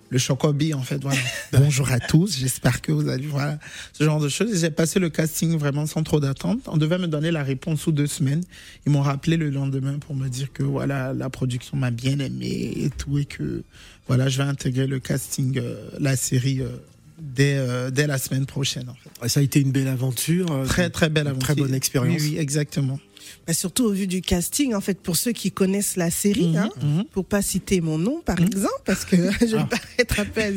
Le 0.10 0.18
chocobi 0.18 0.74
en 0.74 0.82
fait 0.82 1.02
voilà. 1.02 1.20
Bonjour 1.54 1.92
à 1.92 2.00
tous 2.00 2.38
j'espère 2.38 2.82
que 2.82 2.92
vous 2.92 3.10
allez 3.10 3.28
voilà 3.28 3.60
ce 3.94 4.04
genre 4.04 4.20
de 4.20 4.30
choses. 4.30 4.60
J'ai 4.60 4.70
passé 4.70 5.00
le 5.00 5.10
casting 5.10 5.58
vraiment 5.58 5.86
sans 5.86 6.04
trop 6.04 6.20
d'attente. 6.20 6.60
On 6.68 6.78
devait 6.78 6.98
me 6.98 7.08
donner 7.08 7.32
la 7.32 7.44
réponse 7.44 7.82
sous 7.82 7.92
deux 7.92 8.08
semaines. 8.08 8.44
Ils 8.86 8.92
m'ont 8.92 9.02
rappelé 9.02 9.38
le 9.38 9.50
lendemain 9.50 9.98
pour 10.00 10.16
me 10.16 10.28
dire 10.28 10.52
que 10.54 10.64
voilà 10.64 11.14
la 11.14 11.30
production 11.30 11.78
m'a 11.78 11.92
bien 11.92 12.20
aimé 12.20 12.74
et 12.76 12.90
tout 12.90 13.18
et 13.18 13.26
que 13.26 13.64
voilà 14.08 14.30
je 14.30 14.38
vais 14.38 14.48
intégrer 14.48 14.88
le 14.88 15.00
casting 15.00 15.58
euh, 15.58 15.90
la 16.00 16.16
série 16.16 16.62
euh, 16.62 16.70
dès 17.20 17.56
euh, 17.58 17.90
dès 17.90 18.08
la 18.08 18.18
semaine 18.18 18.46
prochaine 18.46 18.90
en 18.90 18.96
fait. 18.96 19.28
Ça 19.28 19.40
a 19.40 19.44
été 19.44 19.60
une 19.60 19.72
belle 19.72 19.88
aventure. 19.88 20.64
très 20.68 20.90
très 20.90 21.10
belle 21.10 21.24
une 21.24 21.30
aventure. 21.30 21.48
Très 21.48 21.56
bonne 21.56 21.74
expérience. 21.74 22.22
oui, 22.22 22.32
oui 22.34 22.38
exactement 22.38 23.00
Bah, 23.48 23.54
Surtout 23.54 23.86
au 23.86 23.92
vu 23.92 24.08
du 24.08 24.22
casting, 24.22 24.74
en 24.74 24.82
fait, 24.82 25.00
pour 25.00 25.16
ceux 25.18 25.32
qui 25.32 25.52
connaissent 25.52 25.96
la 25.98 26.10
série, 26.12 26.48
Mhm, 26.50 26.56
hein, 26.58 26.70
mhm. 26.82 27.04
pour 27.12 27.26
pas 27.26 27.42
citer 27.42 27.82
mon 27.82 27.98
nom, 27.98 28.22
par 28.26 28.40
Mhm. 28.40 28.48
exemple, 28.48 28.82
parce 28.86 29.06
que 29.06 29.16
je 29.42 29.56
vais 29.56 29.62
Ah. 29.62 29.70
paraître 29.70 30.20
un 30.20 30.26
peu 30.26 30.42
has 30.42 30.52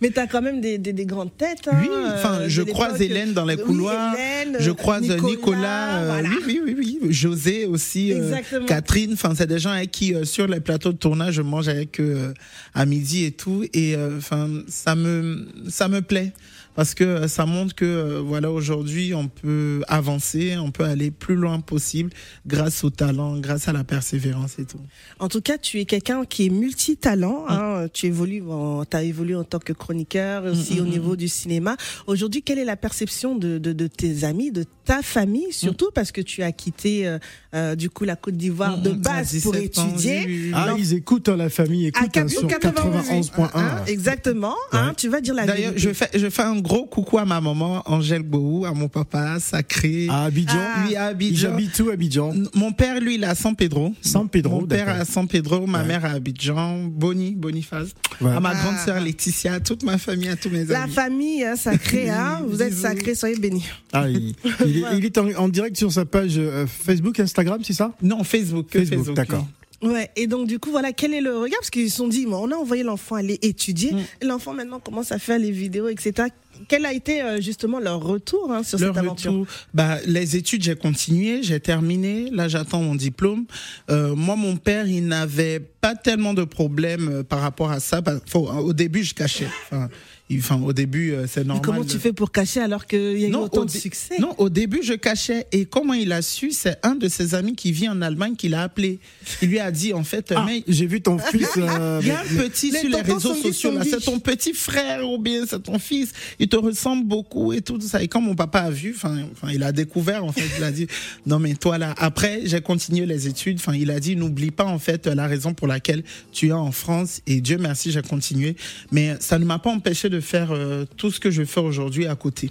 mais 0.00 0.10
tu 0.10 0.18
as 0.20 0.26
quand 0.26 0.42
même 0.42 0.60
des, 0.60 0.78
des, 0.78 0.92
des 0.92 1.06
grandes 1.06 1.36
têtes. 1.36 1.68
hein, 1.70 1.78
oui 1.80 1.88
enfin 2.14 2.40
euh, 2.40 2.48
je 2.48 2.62
croise. 2.62 3.00
Hélène 3.00 3.32
dans 3.32 3.44
les 3.44 3.56
Oui, 3.56 3.62
couloirs 3.62 4.14
Hélène, 4.14 4.56
je 4.60 4.70
croise 4.70 5.02
Nicolas, 5.02 5.28
Nicolas, 5.30 5.96
euh, 5.98 6.06
voilà. 6.06 6.28
oui, 6.46 6.60
oui, 6.64 6.74
oui, 6.78 6.98
oui, 7.02 7.12
José 7.12 7.66
aussi, 7.66 8.12
euh. 8.12 8.34
Catherine. 8.66 9.12
Enfin, 9.12 9.34
c'est 9.36 9.46
des 9.46 9.58
gens 9.58 9.70
avec 9.70 9.90
qui 9.90 10.14
euh, 10.14 10.24
sur 10.24 10.46
les 10.46 10.60
plateaux 10.60 10.92
de 10.92 10.98
tournage, 10.98 11.34
je 11.34 11.42
mange 11.42 11.68
avec 11.68 12.00
eux 12.00 12.14
euh, 12.16 12.32
à 12.74 12.86
midi 12.86 13.24
et 13.24 13.32
tout. 13.32 13.64
Et 13.74 13.94
euh, 13.94 14.18
enfin, 14.18 14.48
ça 14.68 14.94
me, 14.94 15.46
ça 15.68 15.88
me 15.88 16.00
plaît 16.02 16.32
parce 16.76 16.94
que 16.94 17.04
euh, 17.04 17.28
ça 17.28 17.46
montre 17.46 17.74
que 17.74 17.84
euh, 17.84 18.20
voilà, 18.20 18.50
aujourd'hui, 18.50 19.14
on 19.14 19.28
peut 19.28 19.82
avancer, 19.88 20.56
on 20.58 20.70
peut 20.70 20.84
aller 20.84 21.10
plus 21.10 21.34
loin 21.34 21.60
possible 21.60 22.10
grâce 22.46 22.84
au 22.84 22.90
talent, 22.90 23.38
grâce 23.38 23.66
à 23.68 23.72
la 23.72 23.82
persévérance 23.84 24.58
et 24.58 24.64
tout. 24.66 24.78
En 25.18 25.28
tout 25.28 25.40
cas, 25.40 25.58
tu 25.58 25.80
es 25.80 25.84
quelqu'un 25.84 26.24
qui 26.24 26.46
est 26.46 26.50
multitalent. 26.50 27.44
Hein, 27.48 27.86
tu 27.92 28.06
évolues, 28.06 28.42
tu 28.90 28.96
as 28.96 29.02
évolué 29.02 29.34
en 29.34 29.44
tant 29.44 29.58
que 29.58 29.72
chroniqueur, 29.72 30.44
aussi 30.44 30.74
Mm, 30.76 30.80
au 30.80 30.84
mm, 30.84 30.88
niveau 30.90 31.16
du 31.16 31.28
cinéma. 31.28 31.76
Aujourd'hui, 32.06 32.42
quelle 32.42 32.58
est 32.58 32.64
la 32.64 32.76
perception 32.76 33.34
de, 33.36 33.58
de, 33.58 33.72
de 33.72 33.86
tes 33.86 34.24
amis, 34.24 34.50
de 34.52 34.64
ta 34.84 35.02
famille, 35.02 35.52
surtout 35.52 35.90
parce 35.94 36.12
que 36.12 36.20
tu 36.20 36.42
as 36.42 36.52
quitté 36.52 37.08
euh, 37.08 37.18
euh, 37.54 37.74
du 37.74 37.90
coup 37.90 38.04
la 38.04 38.14
Côte 38.14 38.36
d'Ivoire 38.36 38.78
de 38.78 38.90
Mm, 38.90 38.94
mm, 38.94 39.06
à 39.06 39.10
base 39.10 39.40
pour 39.42 39.52
17 39.52 39.78
ans, 39.78 39.88
étudier. 39.88 40.22
oui. 40.26 40.50
Ah, 40.54 40.66
Non. 40.70 40.76
ils 40.78 40.92
écoutent, 40.94 41.28
hein, 41.28 41.36
la 41.36 41.48
famille 41.50 41.86
À 41.86 41.88
écoute 41.88 42.16
hein, 42.16 42.28
sur 42.28 42.46
91, 42.46 43.30
91.1. 43.30 43.50
hein, 43.54 43.82
exactement. 43.86 44.54
hein, 44.72 44.88
Ouais. 44.88 44.94
tu 44.96 45.08
vas 45.08 45.20
dire 45.20 45.34
la 45.34 45.46
D'ailleurs, 45.46 45.72
je 45.76 45.90
fais, 45.92 46.08
je 46.14 46.28
fais 46.30 46.42
un 46.42 46.60
gros 46.66 46.86
coucou 46.86 47.18
à 47.18 47.24
ma 47.24 47.40
maman 47.40 47.82
Angèle 47.86 48.22
Bohou, 48.22 48.64
à 48.66 48.72
mon 48.72 48.88
papa 48.88 49.38
Sacré. 49.40 50.08
À 50.10 50.24
Abidjan. 50.24 50.58
Ah. 50.58 50.84
Oui, 50.88 50.96
à 50.96 51.04
Abidjan. 51.06 51.52
habite 51.54 51.78
où, 51.80 51.90
Abidjan? 51.90 52.34
Mon 52.54 52.72
père, 52.72 53.00
lui, 53.00 53.14
il 53.14 53.22
est 53.24 53.26
à 53.26 53.34
San 53.34 53.54
Pedro. 53.54 53.94
San 54.00 54.28
Pedro, 54.28 54.60
Mon 54.60 54.66
père 54.66 54.88
à 54.88 55.04
San 55.04 55.26
Pedro, 55.28 55.66
ma 55.66 55.80
Ouais. 55.82 55.86
mère 55.88 56.04
à 56.04 56.10
Abidjan, 56.10 56.84
Boni, 56.84 57.34
Boniface. 57.34 57.90
Ouais. 58.20 58.32
À 58.32 58.40
ma 58.40 58.54
grande 58.54 58.74
Ah. 58.78 58.84
sœur 58.84 59.00
Laetitia, 59.00 59.54
à 59.54 59.60
toute 59.60 59.82
ma 59.82 59.98
famille, 59.98 60.28
à 60.28 60.36
tous 60.36 60.50
mes 60.50 60.64
La 60.64 60.82
amis. 60.82 60.92
famille 60.92 61.44
hein, 61.44 61.56
sacrée, 61.56 62.08
hein, 62.10 62.42
vous 62.46 62.62
êtes 62.62 62.74
sacrés, 62.74 63.14
soyez 63.14 63.36
bénis. 63.36 63.64
Ah, 63.92 64.08
il, 64.08 64.34
il 64.66 64.78
est, 64.78 64.84
il 64.98 65.04
est 65.04 65.18
en, 65.18 65.28
en 65.36 65.48
direct 65.48 65.76
sur 65.76 65.92
sa 65.92 66.04
page 66.04 66.34
euh, 66.38 66.66
Facebook, 66.66 67.20
Instagram, 67.20 67.60
c'est 67.64 67.72
ça? 67.74 67.92
Non, 68.02 68.24
Facebook, 68.24 68.66
Facebook, 68.70 68.98
Facebook. 68.98 69.16
d'accord. 69.16 69.46
Ouais, 69.82 70.10
et 70.16 70.26
donc 70.26 70.48
du 70.48 70.58
coup, 70.58 70.70
voilà, 70.70 70.92
quel 70.92 71.12
est 71.12 71.20
le 71.20 71.36
regard? 71.36 71.58
Parce 71.60 71.68
qu'ils 71.68 71.90
se 71.90 71.98
sont 71.98 72.08
dit, 72.08 72.24
bon, 72.24 72.48
on 72.48 72.50
a 72.50 72.54
envoyé 72.56 72.82
l'enfant 72.82 73.16
aller 73.16 73.38
étudier, 73.42 73.92
Mm. 73.92 74.26
l'enfant 74.26 74.54
maintenant 74.54 74.80
commence 74.80 75.12
à 75.12 75.18
faire 75.18 75.38
les 75.38 75.50
vidéos, 75.50 75.88
etc. 75.88 76.28
Quel 76.68 76.84
a 76.86 76.92
été 76.92 77.22
euh, 77.22 77.40
justement 77.40 77.78
leur 77.80 78.00
retour 78.02 78.50
hein, 78.52 78.62
sur 78.62 78.78
cette 78.78 78.96
aventure? 78.96 79.32
retour, 79.32 79.46
bah, 79.74 79.98
les 80.06 80.36
études, 80.36 80.62
j'ai 80.62 80.76
continué, 80.76 81.42
j'ai 81.42 81.60
terminé. 81.60 82.30
Là, 82.30 82.48
j'attends 82.48 82.82
mon 82.82 82.94
diplôme. 82.94 83.44
Euh, 83.90 84.14
moi, 84.14 84.36
mon 84.36 84.56
père, 84.56 84.86
il 84.86 85.06
n'avait 85.06 85.60
pas 85.60 85.94
tellement 85.94 86.34
de 86.34 86.44
problèmes 86.44 87.08
euh, 87.08 87.22
par 87.22 87.40
rapport 87.40 87.70
à 87.70 87.80
ça. 87.80 88.00
Bah, 88.00 88.20
faut- 88.26 88.48
au 88.48 88.72
début, 88.72 89.04
je 89.04 89.14
cachais. 89.14 89.46
Enfin, 89.70 89.88
il- 90.28 90.38
enfin, 90.40 90.60
au 90.60 90.72
début, 90.72 91.14
c'est 91.28 91.40
Mais 91.40 91.46
normal. 91.46 91.64
comment 91.64 91.84
tu 91.84 91.98
fais 91.98 92.12
pour 92.12 92.32
cacher 92.32 92.60
alors 92.60 92.86
qu'il 92.86 93.18
y 93.18 93.24
a 93.24 93.28
eu 93.28 93.30
Non, 93.30 93.44
autant 93.44 93.60
au 93.62 93.64
de 93.64 93.70
succès? 93.70 94.16
Non, 94.18 94.34
au 94.38 94.48
début, 94.48 94.80
je 94.82 94.94
cachais. 94.94 95.46
Et 95.52 95.66
comment 95.66 95.94
il 95.94 96.10
a 96.12 96.20
su 96.22 96.50
C'est 96.50 96.78
un 96.82 96.96
de 96.96 97.08
ses 97.08 97.34
amis 97.36 97.54
qui 97.54 97.70
vit 97.70 97.88
en 97.88 98.02
Allemagne 98.02 98.34
qui 98.34 98.48
l'a 98.48 98.62
appelé. 98.62 98.98
Il 99.42 99.48
lui 99.50 99.60
a 99.60 99.70
dit, 99.70 99.92
en 99.92 100.02
fait, 100.02 100.32
Ah, 100.34 100.42
mais 100.44 100.64
J'ai 100.66 100.86
vu 100.86 101.00
ton 101.00 101.18
fils. 101.18 101.48
euh, 101.58 102.00
il 102.02 102.08
y 102.08 102.10
a 102.10 102.18
un 102.20 102.24
petit 102.24 102.70
Les 102.72 102.80
sur 102.80 102.88
les 102.88 103.00
réseaux 103.02 103.34
sociaux 103.34 103.72
c'est 103.88 104.00
ton 104.04 104.18
petit 104.18 104.52
frère 104.52 105.08
ou 105.08 105.18
bien 105.18 105.44
c'est 105.48 105.62
ton 105.62 105.78
fils. 105.78 106.12
Il 106.40 106.45
te 106.48 106.56
ressemble 106.56 107.06
beaucoup 107.06 107.52
et 107.52 107.60
tout 107.60 107.80
ça. 107.80 108.02
Et 108.02 108.08
quand 108.08 108.20
mon 108.20 108.34
papa 108.34 108.60
a 108.60 108.70
vu, 108.70 108.94
enfin, 108.96 109.18
enfin, 109.32 109.52
il 109.52 109.62
a 109.62 109.72
découvert 109.72 110.24
en 110.24 110.32
fait, 110.32 110.48
il 110.56 110.64
a 110.64 110.70
dit 110.70 110.86
non 111.26 111.38
mais 111.38 111.54
toi 111.54 111.78
là. 111.78 111.94
Après, 111.98 112.40
j'ai 112.44 112.60
continué 112.60 113.06
les 113.06 113.28
études. 113.28 113.58
Enfin, 113.58 113.74
il 113.74 113.90
a 113.90 114.00
dit 114.00 114.16
n'oublie 114.16 114.50
pas 114.50 114.66
en 114.66 114.78
fait 114.78 115.06
la 115.06 115.26
raison 115.26 115.54
pour 115.54 115.66
laquelle 115.66 116.02
tu 116.32 116.48
es 116.48 116.52
en 116.52 116.72
France. 116.72 117.20
Et 117.26 117.40
Dieu 117.40 117.58
merci, 117.58 117.90
j'ai 117.90 118.02
continué. 118.02 118.56
Mais 118.90 119.16
ça 119.20 119.38
ne 119.38 119.44
m'a 119.44 119.58
pas 119.58 119.70
empêché 119.70 120.08
de 120.08 120.20
faire 120.20 120.52
euh, 120.52 120.84
tout 120.96 121.10
ce 121.10 121.20
que 121.20 121.30
je 121.30 121.44
fais 121.44 121.60
aujourd'hui 121.60 122.06
à 122.06 122.14
côté. 122.14 122.50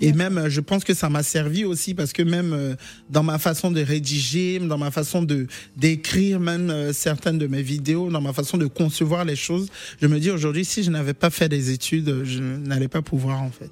Et 0.00 0.12
même, 0.12 0.38
euh, 0.38 0.50
je 0.50 0.60
pense 0.60 0.84
que 0.84 0.94
ça 0.94 1.08
m'a 1.08 1.22
servi 1.22 1.64
aussi 1.64 1.94
parce 1.94 2.12
que 2.12 2.22
même 2.22 2.52
euh, 2.52 2.74
dans 3.10 3.22
ma 3.22 3.38
façon 3.38 3.70
de 3.70 3.80
rédiger, 3.80 4.58
dans 4.58 4.78
ma 4.78 4.90
façon 4.90 5.22
de 5.22 5.46
d'écrire, 5.76 6.38
même 6.40 6.70
euh, 6.70 6.92
certaines 6.92 7.38
de 7.38 7.46
mes 7.46 7.62
vidéos, 7.62 8.10
dans 8.10 8.20
ma 8.20 8.32
façon 8.32 8.58
de 8.58 8.66
concevoir 8.66 9.24
les 9.24 9.36
choses, 9.36 9.68
je 10.00 10.06
me 10.06 10.18
dis 10.18 10.30
aujourd'hui, 10.30 10.64
si 10.64 10.82
je 10.82 10.90
n'avais 10.90 11.14
pas 11.14 11.30
fait 11.30 11.48
des 11.48 11.70
études, 11.70 12.24
je 12.24 12.42
n'allais 12.42 12.88
pas 12.88 13.02
pouvoir 13.02 13.42
en 13.42 13.50
fait. 13.50 13.70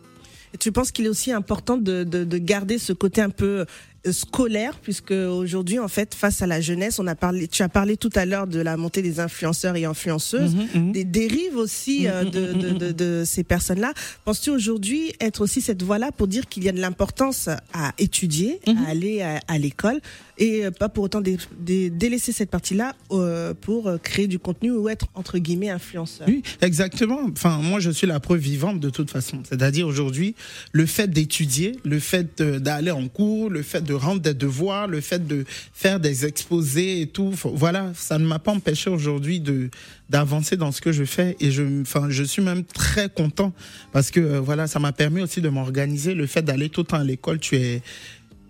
Et 0.54 0.58
tu 0.58 0.70
penses 0.72 0.92
qu'il 0.92 1.04
est 1.06 1.08
aussi 1.08 1.32
important 1.32 1.76
de, 1.76 2.04
de, 2.04 2.24
de 2.24 2.38
garder 2.38 2.78
ce 2.78 2.92
côté 2.92 3.20
un 3.20 3.30
peu 3.30 3.66
scolaire, 4.12 4.78
puisque 4.82 5.12
aujourd'hui, 5.12 5.78
en 5.78 5.88
fait, 5.88 6.14
face 6.14 6.42
à 6.42 6.46
la 6.46 6.60
jeunesse, 6.60 6.98
on 6.98 7.06
a 7.06 7.14
parlé, 7.14 7.48
tu 7.48 7.62
as 7.62 7.68
parlé 7.68 7.96
tout 7.96 8.10
à 8.14 8.24
l'heure 8.26 8.46
de 8.46 8.60
la 8.60 8.76
montée 8.76 9.02
des 9.02 9.20
influenceurs 9.20 9.76
et 9.76 9.84
influenceuses, 9.84 10.54
Mhm, 10.74 10.92
des 10.92 11.04
dérives 11.04 11.56
aussi 11.56 12.06
euh, 12.06 12.24
de, 12.24 12.52
de, 12.52 12.70
de, 12.70 12.92
de 12.92 13.22
ces 13.24 13.44
personnes-là. 13.44 13.92
Penses-tu 14.24 14.50
aujourd'hui 14.50 15.12
être 15.20 15.40
aussi 15.40 15.60
cette 15.60 15.82
voie-là 15.82 16.12
pour 16.12 16.26
dire 16.28 16.48
qu'il 16.48 16.64
y 16.64 16.68
a 16.68 16.72
de 16.72 16.80
l'importance 16.80 17.48
à 17.72 17.92
étudier, 17.98 18.60
à 18.66 18.88
aller 18.90 19.22
à, 19.22 19.40
à 19.48 19.58
l'école, 19.58 20.00
et 20.38 20.64
euh, 20.66 20.70
pas 20.70 20.88
pour 20.88 21.04
autant 21.04 21.20
dé- 21.20 21.38
dé- 21.58 21.90
délaisser 21.90 22.32
cette 22.32 22.50
partie-là 22.50 22.94
euh, 23.12 23.54
pour 23.58 23.90
créer 24.02 24.26
du 24.26 24.38
contenu 24.38 24.70
ou 24.72 24.88
être 24.88 25.06
entre 25.14 25.38
guillemets 25.38 25.70
influenceur? 25.70 26.26
Oui, 26.28 26.42
exactement. 26.60 27.20
Enfin, 27.32 27.58
moi, 27.58 27.80
je 27.80 27.90
suis 27.90 28.06
la 28.06 28.20
preuve 28.20 28.40
vivante 28.40 28.80
de 28.80 28.90
toute 28.90 29.10
façon. 29.10 29.42
C'est-à-dire 29.48 29.86
aujourd'hui, 29.86 30.34
le 30.72 30.86
fait 30.86 31.08
d'étudier, 31.08 31.76
le 31.84 31.98
fait 32.00 32.42
d'aller 32.42 32.90
en 32.90 33.08
cours, 33.08 33.48
le 33.50 33.62
fait 33.62 33.82
de 33.82 33.93
rendre 33.94 34.20
des 34.20 34.35
devoirs, 34.35 34.87
le 34.87 35.00
fait 35.00 35.26
de 35.26 35.44
faire 35.72 36.00
des 36.00 36.26
exposés 36.26 37.00
et 37.00 37.07
tout, 37.07 37.33
voilà, 37.54 37.92
ça 37.94 38.18
ne 38.18 38.26
m'a 38.26 38.38
pas 38.38 38.52
empêché 38.52 38.90
aujourd'hui 38.90 39.40
de 39.40 39.70
d'avancer 40.11 40.57
dans 40.57 40.70
ce 40.70 40.83
que 40.83 40.92
je 40.92 41.04
fais 41.04 41.35
et 41.40 41.50
je, 41.50 41.62
je 42.09 42.24
suis 42.24 42.42
même 42.42 42.62
très 42.64 43.09
content 43.09 43.52
parce 43.92 44.11
que 44.11 44.20
euh, 44.20 44.40
voilà, 44.40 44.66
ça 44.66 44.78
m'a 44.78 44.92
permis 44.92 45.22
aussi 45.22 45.40
de 45.40 45.48
m'organiser. 45.48 46.14
Le 46.14 46.26
fait 46.26 46.42
d'aller 46.42 46.68
tout 46.68 46.83
le 46.83 46.87
temps 46.87 46.98
à 46.98 47.04
l'école, 47.04 47.38
tu 47.38 47.57
es 47.57 47.83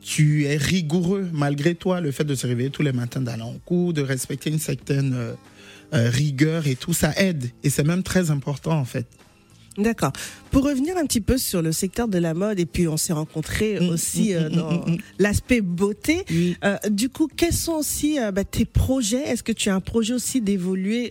tu 0.04 0.44
es 0.44 0.56
rigoureux 0.56 1.28
malgré 1.32 1.74
toi, 1.74 2.00
le 2.00 2.10
fait 2.10 2.24
de 2.24 2.34
se 2.34 2.46
réveiller 2.46 2.70
tous 2.70 2.82
les 2.82 2.92
matins, 2.92 3.20
d'aller 3.20 3.42
en 3.42 3.56
cours, 3.64 3.94
de 3.94 4.02
respecter 4.02 4.50
une 4.50 4.58
certaine 4.58 5.14
euh, 5.14 5.32
euh, 5.94 6.10
rigueur 6.10 6.66
et 6.66 6.76
tout, 6.76 6.92
ça 6.92 7.12
aide. 7.16 7.50
Et 7.62 7.70
c'est 7.70 7.84
même 7.84 8.02
très 8.02 8.30
important 8.30 8.78
en 8.78 8.84
fait. 8.84 9.06
D'accord. 9.78 10.12
Pour 10.50 10.64
revenir 10.64 10.96
un 10.96 11.04
petit 11.04 11.20
peu 11.20 11.36
sur 11.36 11.62
le 11.62 11.72
secteur 11.72 12.06
de 12.08 12.18
la 12.18 12.32
mode, 12.34 12.60
et 12.60 12.66
puis 12.66 12.86
on 12.86 12.96
s'est 12.96 13.12
rencontrés 13.12 13.78
Mm, 13.80 13.88
aussi 13.88 14.32
mm, 14.32 14.36
euh, 14.36 14.48
mm, 14.48 14.52
dans 14.56 14.86
l'aspect 15.18 15.60
beauté. 15.60 16.22
Oui. 16.30 16.56
Euh, 16.64 16.76
du 16.90 17.08
coup, 17.08 17.28
quels 17.34 17.52
sont 17.52 17.72
aussi 17.72 18.20
euh, 18.20 18.30
bah, 18.30 18.44
tes 18.44 18.64
projets? 18.64 19.22
Est-ce 19.28 19.42
que 19.42 19.52
tu 19.52 19.68
as 19.68 19.74
un 19.74 19.80
projet 19.80 20.14
aussi 20.14 20.40
d'évoluer 20.40 21.10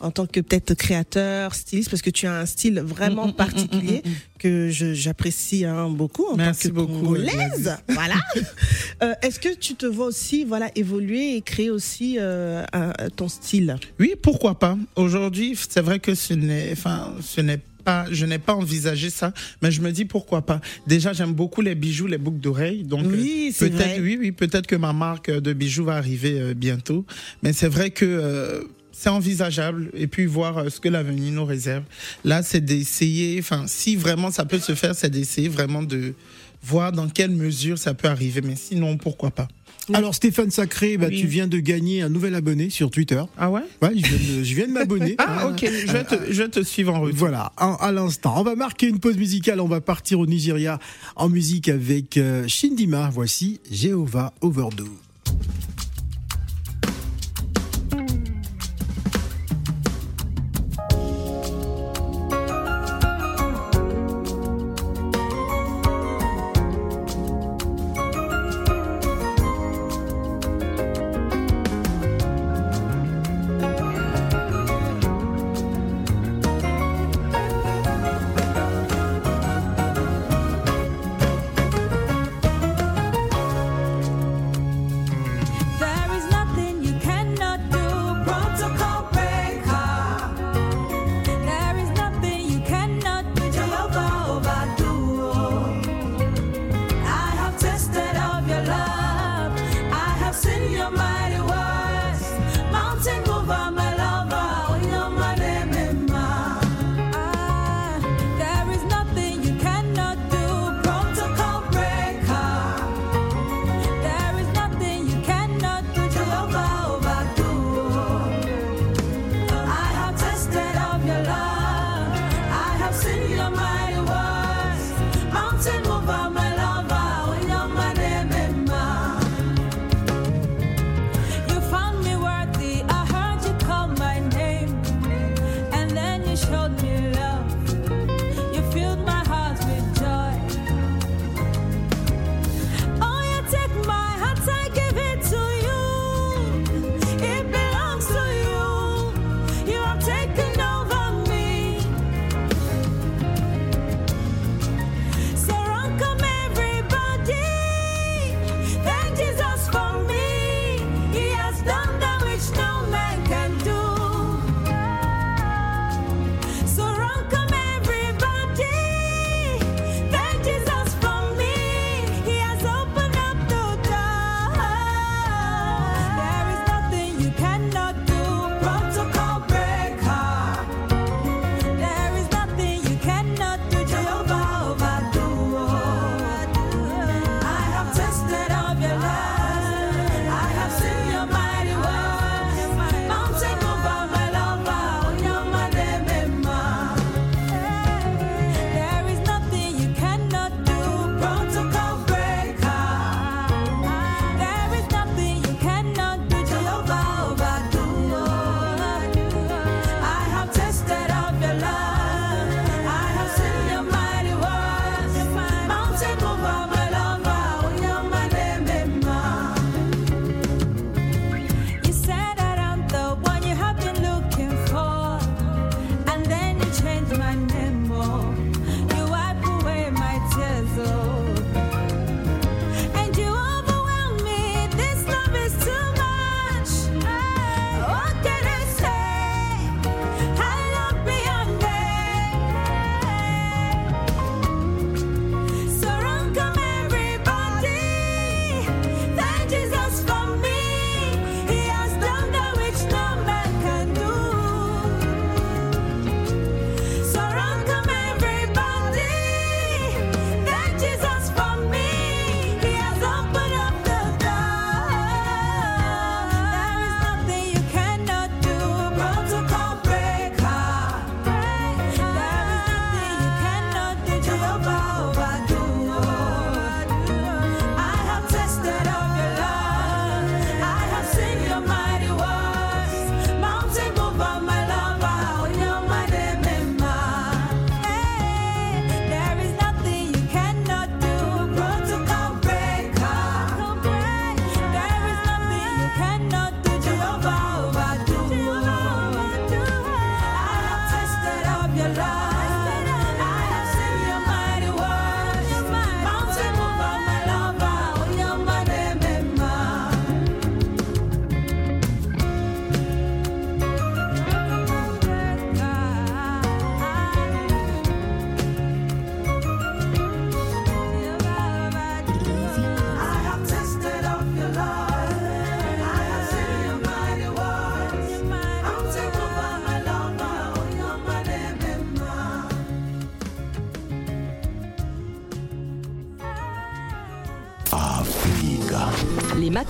en 0.00 0.10
tant 0.10 0.26
que 0.26 0.40
peut-être 0.40 0.74
créateur, 0.74 1.54
styliste, 1.54 1.88
parce 1.90 2.02
que 2.02 2.10
tu 2.10 2.26
as 2.26 2.34
un 2.40 2.46
style 2.46 2.80
vraiment 2.80 3.30
particulier 3.32 4.02
que 4.38 4.68
j'apprécie 4.70 5.64
hein, 5.64 5.88
beaucoup 5.88 6.26
en 6.26 6.36
Merci 6.36 6.64
tant 6.64 6.68
que 6.70 6.74
beaucoup, 6.74 6.92
congolaise. 7.04 7.76
Voilà. 7.88 8.16
Est-ce 9.22 9.38
que 9.38 9.54
tu 9.54 9.74
te 9.76 9.86
vois 9.86 10.06
aussi 10.06 10.44
voilà 10.44 10.70
évoluer 10.74 11.36
et 11.36 11.40
créer 11.42 11.70
aussi 11.70 12.18
un- 12.18 12.92
ton 13.16 13.28
style? 13.28 13.76
Oui, 14.00 14.14
pourquoi 14.20 14.58
pas. 14.58 14.76
Aujourd'hui, 14.96 15.56
c'est 15.68 15.80
vrai 15.80 16.00
que 16.00 16.14
ce 16.14 16.34
n'est, 16.34 16.70
enfin, 16.72 17.14
ce 17.20 17.40
n'est 17.40 17.60
pas, 17.82 18.06
je 18.10 18.24
n'ai 18.26 18.38
pas 18.38 18.54
envisagé 18.54 19.10
ça, 19.10 19.32
mais 19.60 19.70
je 19.70 19.80
me 19.80 19.90
dis 19.92 20.04
pourquoi 20.04 20.42
pas. 20.46 20.60
Déjà, 20.86 21.12
j'aime 21.12 21.32
beaucoup 21.34 21.60
les 21.62 21.74
bijoux, 21.74 22.06
les 22.06 22.18
boucles 22.18 22.40
d'oreilles, 22.40 22.84
donc 22.84 23.04
Oui, 23.06 23.48
euh, 23.50 23.54
c'est 23.54 23.70
peut-être, 23.70 23.88
vrai. 23.90 24.00
oui, 24.00 24.16
oui, 24.20 24.32
peut-être 24.32 24.66
que 24.66 24.76
ma 24.76 24.92
marque 24.92 25.30
de 25.30 25.52
bijoux 25.52 25.84
va 25.84 25.94
arriver 25.96 26.40
euh, 26.40 26.54
bientôt. 26.54 27.04
Mais 27.42 27.52
c'est 27.52 27.68
vrai 27.68 27.90
que 27.90 28.04
euh, 28.04 28.62
c'est 28.92 29.08
envisageable 29.08 29.90
et 29.94 30.06
puis 30.06 30.26
voir 30.26 30.58
euh, 30.58 30.68
ce 30.68 30.78
que 30.80 30.88
l'avenir 30.88 31.32
nous 31.32 31.44
réserve. 31.44 31.84
Là, 32.24 32.42
c'est 32.42 32.60
d'essayer, 32.64 33.38
enfin, 33.40 33.64
si 33.66 33.96
vraiment 33.96 34.30
ça 34.30 34.44
peut 34.44 34.58
se 34.60 34.74
faire, 34.74 34.94
c'est 34.94 35.10
d'essayer 35.10 35.48
vraiment 35.48 35.82
de 35.82 36.14
voir 36.62 36.92
dans 36.92 37.08
quelle 37.08 37.30
mesure 37.32 37.78
ça 37.78 37.94
peut 37.94 38.08
arriver. 38.08 38.40
Mais 38.42 38.54
sinon, 38.56 38.96
pourquoi 38.96 39.30
pas. 39.32 39.48
Alors 39.92 40.14
Stéphane 40.14 40.50
Sacré, 40.50 40.96
bah, 40.96 41.06
Oui. 41.10 41.20
tu 41.20 41.26
viens 41.26 41.46
de 41.46 41.58
gagner 41.58 42.02
un 42.02 42.08
nouvel 42.08 42.34
abonné 42.34 42.70
sur 42.70 42.90
Twitter. 42.90 43.22
Ah 43.38 43.50
ouais? 43.50 43.62
Ouais, 43.80 43.90
je 43.96 44.06
viens 44.06 44.36
de, 44.38 44.44
je 44.44 44.54
viens 44.54 44.66
de 44.66 44.72
m'abonner. 44.72 45.16
Ah, 45.24 45.48
ok. 45.48 45.64
Je 45.86 45.92
vais 45.92 46.04
te, 46.04 46.14
je 46.32 46.42
vais 46.42 46.48
te 46.48 46.62
suivre 46.62 46.94
en 46.94 47.00
retour. 47.00 47.18
Voilà, 47.18 47.52
à 47.56 47.92
l'instant. 47.92 48.34
On 48.36 48.42
va 48.42 48.54
marquer 48.54 48.88
une 48.88 48.98
pause 48.98 49.16
musicale. 49.16 49.60
On 49.60 49.68
va 49.68 49.80
partir 49.80 50.18
au 50.20 50.26
Nigeria 50.26 50.78
en 51.16 51.28
musique 51.28 51.68
avec 51.68 52.16
euh, 52.16 52.44
Shindima. 52.48 53.10
Voici 53.12 53.60
Jehovah 53.70 54.32
Overdue. 54.40 54.82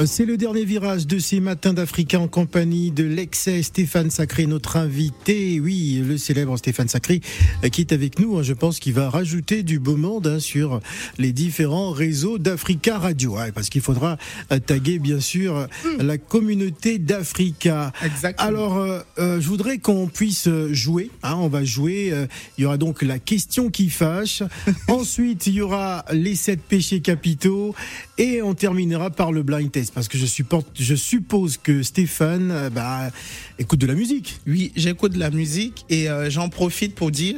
Euh, 0.00 0.06
C'est 0.06 0.24
le 0.24 0.36
dernier 0.36 0.64
virage 0.64 1.06
de 1.06 1.18
ces 1.18 1.40
matins 1.40 1.72
d'Africa 1.72 2.18
en 2.18 2.28
compagnie 2.28 2.90
de 2.90 3.04
l'excès 3.04 3.62
Stéphane 3.62 4.10
Sacré, 4.10 4.46
notre 4.46 4.76
invité. 4.76 5.60
Oui, 5.60 6.02
le 6.06 6.16
célèbre 6.16 6.56
Stéphane 6.56 6.88
Sacré 6.88 7.20
euh, 7.64 7.68
qui 7.68 7.82
est 7.82 7.92
avec 7.92 8.18
nous. 8.18 8.38
hein. 8.38 8.42
Je 8.42 8.52
pense 8.54 8.78
qu'il 8.78 8.94
va 8.94 9.10
rajouter 9.10 9.62
du 9.62 9.78
beau 9.78 9.96
monde 9.96 10.26
hein, 10.26 10.40
sur 10.40 10.80
les 11.18 11.32
différents 11.32 11.90
réseaux 11.90 12.38
d'Africa 12.38 12.98
Radio. 12.98 13.36
parce 13.54 13.68
qu'il 13.68 13.80
faudra 13.82 14.16
euh, 14.52 14.58
taguer, 14.58 14.98
bien 14.98 15.20
sûr, 15.20 15.56
euh, 15.56 15.66
la 15.98 16.18
communauté 16.18 16.98
d'Africa. 16.98 17.92
Exactement. 18.04 18.48
Alors, 18.48 19.04
je 19.18 19.46
voudrais 19.48 19.78
qu'on 19.78 20.06
puisse 20.06 20.48
jouer. 20.70 21.10
hein, 21.22 21.34
on 21.38 21.48
va 21.48 21.64
jouer. 21.64 22.12
il 22.58 22.62
y 22.62 22.64
aura 22.64 22.76
donc 22.78 23.02
la 23.02 23.18
question 23.18 23.70
qui 23.70 23.90
fâche. 23.90 24.42
Ensuite, 24.88 25.46
il 25.46 25.54
y 25.54 25.60
aura 25.60 26.04
les 26.12 26.34
sept 26.34 26.60
péchés 26.62 27.00
capitaux. 27.00 27.74
Et 28.18 28.42
on 28.42 28.54
terminera 28.54 29.10
par 29.10 29.32
le 29.32 29.42
blind 29.42 29.70
test. 29.70 29.89
Parce 29.94 30.08
que 30.08 30.18
je, 30.18 30.26
supporte, 30.26 30.66
je 30.78 30.94
suppose 30.94 31.56
que 31.56 31.82
Stéphane 31.82 32.50
euh, 32.50 32.70
bah, 32.70 33.10
écoute 33.58 33.80
de 33.80 33.86
la 33.86 33.94
musique. 33.94 34.40
Oui, 34.46 34.72
j'écoute 34.76 35.12
de 35.12 35.18
la 35.18 35.30
musique 35.30 35.84
et 35.88 36.08
euh, 36.08 36.30
j'en 36.30 36.48
profite 36.48 36.94
pour 36.94 37.10
dire 37.10 37.36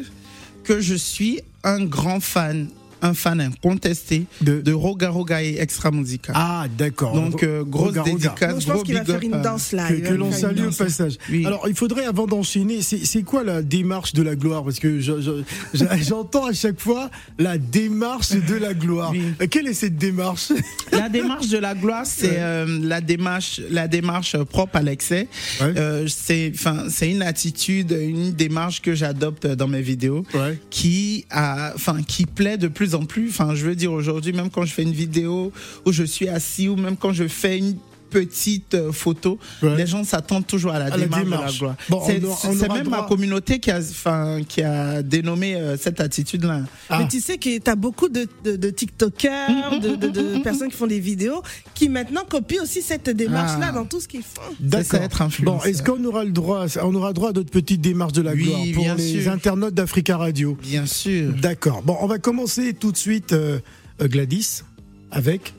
que 0.65 0.81
je 0.81 0.95
suis 0.95 1.41
un 1.65 1.85
grand 1.85 2.21
fan, 2.21 2.69
un 3.03 3.15
fan 3.15 3.41
incontesté 3.41 4.25
De- 4.41 4.61
de, 4.61 4.73
Roga 4.73 5.11
Roga 5.11 5.43
et 5.43 5.57
Extra 5.59 5.91
Musica. 5.91 6.33
Ah, 6.35 6.67
d'accord. 6.79 7.15
Donc, 7.15 7.43
euh, 7.43 7.65
grosse 7.65 7.89
Roga, 7.89 8.03
Roga. 8.03 8.13
dédicace, 8.13 8.53
Donc, 8.53 8.61
je 8.63 8.67
pense 8.73 8.83
qu'il 8.85 8.95
va 8.95 9.05
faire 9.05 9.23
une 9.23 9.43
danse 9.43 9.73
là. 9.73 9.89
que, 9.91 10.15
l'on 10.15 10.33
salue 10.33 10.67
au 10.67 10.71
passage. 10.71 11.19
Oui. 11.31 11.45
Alors, 11.47 11.67
il 11.69 11.75
faudrait, 11.75 12.05
avant 12.05 12.27
d'enchaîner, 12.27 12.81
c'est 12.83 13.23
quoi 13.23 13.45
la 13.45 13.63
démarche 13.63 14.13
de 14.15 14.23
la 14.23 14.35
gloire? 14.37 14.65
Parce 14.65 14.79
que 14.79 15.01
je- 15.01 15.21
je- 15.21 15.43
je- 15.75 15.85
j'entends 16.03 16.47
à 16.47 16.53
chaque 16.53 16.81
fois 16.81 17.11
la 17.39 17.59
démarche 17.59 18.31
de 18.33 18.55
la 18.55 18.75
gloire. 18.75 19.11
Oui. 19.13 19.49
Quelle 19.51 19.67
est 19.69 19.75
cette 19.75 19.97
démarche? 19.97 20.53
La 20.93 21.09
démarche 21.09 21.49
de 21.49 21.59
la 21.59 21.75
gloire, 21.75 22.05
c'est 22.07 22.37
euh, 22.39 22.79
la 22.83 23.01
démarche, 23.01 23.61
la 23.71 23.89
démarche 23.89 24.37
propre 24.45 24.77
à 24.77 24.83
l'excès. 24.83 25.27
Ouais. 25.61 25.73
Euh, 25.77 26.07
c'est, 26.07 26.53
enfin, 26.55 26.85
c'est 26.91 27.11
une 27.11 27.23
attitude, 27.23 27.91
une 27.99 28.33
démarche 28.33 28.83
que 28.83 28.95
j'adopte 28.95 29.47
dans 29.47 29.67
mes 29.69 29.81
vidéos. 29.83 30.25
Ouais. 30.35 30.59
qui 30.71 31.25
a, 31.31 31.73
enfin, 31.75 32.03
qui 32.07 32.27
plaît 32.27 32.59
de 32.59 32.69
plus 32.69 32.92
en 32.95 33.05
plus. 33.05 33.29
Enfin, 33.31 33.55
je 33.55 33.67
veux 33.67 33.75
dire 33.75 33.93
aujourd'hui, 33.93 34.33
même 34.33 34.51
quand 34.51 34.65
je 34.65 34.73
fais 34.73 34.83
une 34.83 34.93
vidéo 34.93 35.53
où 35.85 35.93
je 35.93 36.05
suis 36.05 36.29
assis 36.29 36.69
ou 36.69 36.77
même 36.77 36.97
quand 36.97 37.13
je 37.13 37.29
fais 37.29 37.59
une 37.59 37.77
petite 38.13 38.75
euh, 38.75 38.93
photo, 38.93 39.39
Ouais. 39.63 39.77
les 39.77 39.87
gens 39.87 40.05
s'attendent 40.05 40.47
toujours 40.47 40.73
à 40.73 40.79
la 40.79 40.85
À 40.87 40.91
la 40.91 40.99
démarche, 40.99 41.25
de 41.25 41.31
la 41.31 41.51
gloire. 41.53 41.75
Bon, 41.89 42.03
c'est 42.07 42.21
on 42.23 42.27
aura- 42.29 42.39
on 42.45 42.53
c'est 42.53 42.67
aura 42.67 42.75
même 42.77 42.85
droit- 42.87 43.01
ma 43.03 43.09
communauté 43.09 43.59
qui 43.59 43.71
a, 43.71 43.79
enfin, 43.79 44.41
qui 44.49 44.63
a 44.63 45.03
dénommé 45.03 45.55
euh, 45.57 45.77
cette 45.77 46.01
attitude-là. 46.01 46.61
Ah. 46.91 46.99
Mais 47.01 47.09
tu 47.09 47.21
sais 47.21 47.39
que 47.39 47.59
tu 47.59 47.71
as 47.71 47.75
beaucoup 47.77 48.09
de, 48.09 48.27
de, 48.45 48.57
de 48.57 48.71
TikTokers, 48.71 49.81
de, 49.81 49.97
de, 49.97 50.09
de 50.09 50.39
personnes 50.43 50.69
qui 50.71 50.77
font 50.77 50.87
des 50.87 51.01
vidéos, 51.01 51.43
qui 51.75 51.89
maintenant 51.89 52.23
copient 52.29 52.63
aussi 52.63 52.83
cette 52.83 53.09
démarche-là 53.11 53.69
Ah. 53.71 53.73
dans 53.73 53.85
tout 53.85 54.01
ce 54.01 54.09
qu'ils 54.09 54.23
font. 54.23 54.43
D'accord. 54.61 55.01
influenceur. 55.03 55.45
Bon, 55.45 55.61
est-ce 55.63 55.83
qu'on 55.83 56.05
aura 56.05 56.25
le 56.25 56.31
droit, 56.33 56.67
on 56.83 56.95
aura 56.95 57.13
droit 57.13 57.31
à 57.31 57.33
d'autres 57.33 57.51
petites 57.51 57.81
démarches 57.81 58.13
de 58.13 58.23
la 58.23 58.33
Oui, 58.33 58.43
gloire 58.45 58.61
pour 58.75 58.85
bien 58.85 58.95
les 58.97 59.23
sûr. 59.23 59.33
internautes 59.33 59.75
d'Africa 59.75 60.17
Radio? 60.17 60.57
Bien 60.61 60.87
sûr. 60.87 61.33
D'accord. 61.41 61.83
Bon, 61.83 61.97
on 62.01 62.07
va 62.07 62.19
commencer 62.19 62.75
tout 62.75 62.93
de 62.93 62.97
suite, 62.97 63.33
euh, 63.33 63.59
euh, 64.01 64.09
Gladys, 64.09 64.63
avec. 65.11 65.55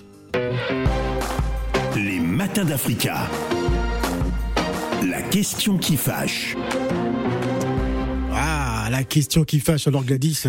Les 2.44 2.50
matins 2.50 2.66
d'Africa. 2.66 3.30
La 5.08 5.22
question 5.22 5.78
qui 5.78 5.96
fâche. 5.96 6.58
Ah, 8.34 8.90
la 8.92 9.06
question 9.06 9.46
qui 9.46 9.62
fâche. 9.62 9.88
Alors, 9.88 10.04
Gladys, 10.04 10.42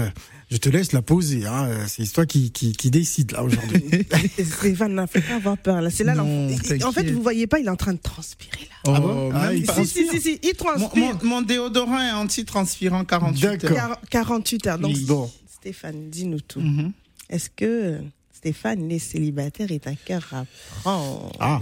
je 0.50 0.56
te 0.56 0.68
laisse 0.68 0.90
la 0.90 1.02
poser. 1.02 1.46
Hein. 1.46 1.68
C'est 1.86 2.12
toi 2.12 2.26
qui, 2.26 2.50
qui, 2.50 2.72
qui 2.72 2.90
décide 2.90 3.30
là 3.30 3.44
aujourd'hui. 3.44 3.84
Stéphane 4.44 4.94
n'a 4.94 5.06
fait 5.06 5.20
pas 5.20 5.36
avoir 5.36 5.56
peur. 5.56 5.80
Là, 5.82 5.88
c'est 5.90 6.02
là. 6.02 6.16
Non, 6.16 6.48
l'enfant- 6.48 6.88
en 6.88 6.92
fait, 6.92 7.08
vous 7.12 7.22
voyez 7.22 7.46
pas, 7.46 7.60
il 7.60 7.66
est 7.66 7.70
en 7.70 7.76
train 7.76 7.92
de 7.94 8.00
transpirer 8.00 8.62
là. 8.62 8.76
Ah 8.88 8.90
Oh, 8.96 9.00
bon 9.00 9.30
Ah, 9.32 9.54
il. 9.54 9.70
Si, 9.70 9.86
si, 9.86 10.08
si, 10.08 10.20
si, 10.20 10.40
il 10.42 10.48
Mon, 10.48 10.64
transpire. 10.78 11.18
mon- 11.22 11.28
mon 11.28 11.42
déodorant 11.42 12.00
est 12.00 12.10
anti-transpirant 12.10 13.04
48 13.04 13.40
D'accord. 13.40 13.70
heures. 13.78 14.00
Quar- 14.10 14.24
48 14.26 14.66
heures. 14.66 14.78
Donc, 14.80 14.94
Oui. 14.96 15.04
Bon. 15.06 15.30
Stéphane, 15.48 16.10
dis-nous 16.10 16.40
tout. 16.40 16.60
Mhm. 16.60 16.90
Est-ce 17.30 17.50
que 17.50 18.00
Stéphane, 18.48 18.86
les 18.90 18.98
célibataires, 18.98 19.72
est 19.72 19.86
un 19.86 19.94
cœur 19.94 20.22
à 20.32 20.44
prendre 20.82 21.32
Ah. 21.40 21.58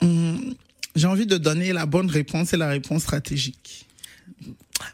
Hum, 0.00 0.54
J'ai 0.94 1.08
envie 1.08 1.26
de 1.26 1.36
donner 1.38 1.72
la 1.72 1.86
bonne 1.86 2.08
réponse 2.08 2.52
et 2.52 2.56
la 2.56 2.68
réponse 2.68 3.02
stratégique. 3.02 3.88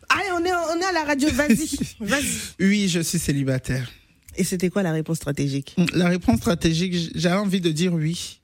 Allez, 0.08 0.30
on 0.32 0.42
est, 0.46 0.50
on 0.52 0.80
est 0.80 0.84
à 0.84 0.92
la 0.92 1.04
radio, 1.04 1.28
vas-y. 1.32 1.68
vas-y. 2.00 2.24
Oui, 2.60 2.88
je 2.88 3.00
suis 3.00 3.18
célibataire. 3.18 3.90
Et 4.36 4.44
c'était 4.44 4.70
quoi 4.70 4.82
la 4.82 4.92
réponse 4.92 5.18
stratégique? 5.18 5.76
La 5.92 6.08
réponse 6.08 6.38
stratégique, 6.38 6.94
j- 6.94 7.12
j'ai 7.14 7.30
envie 7.32 7.60
de 7.60 7.70
dire 7.70 7.92
oui 7.92 8.40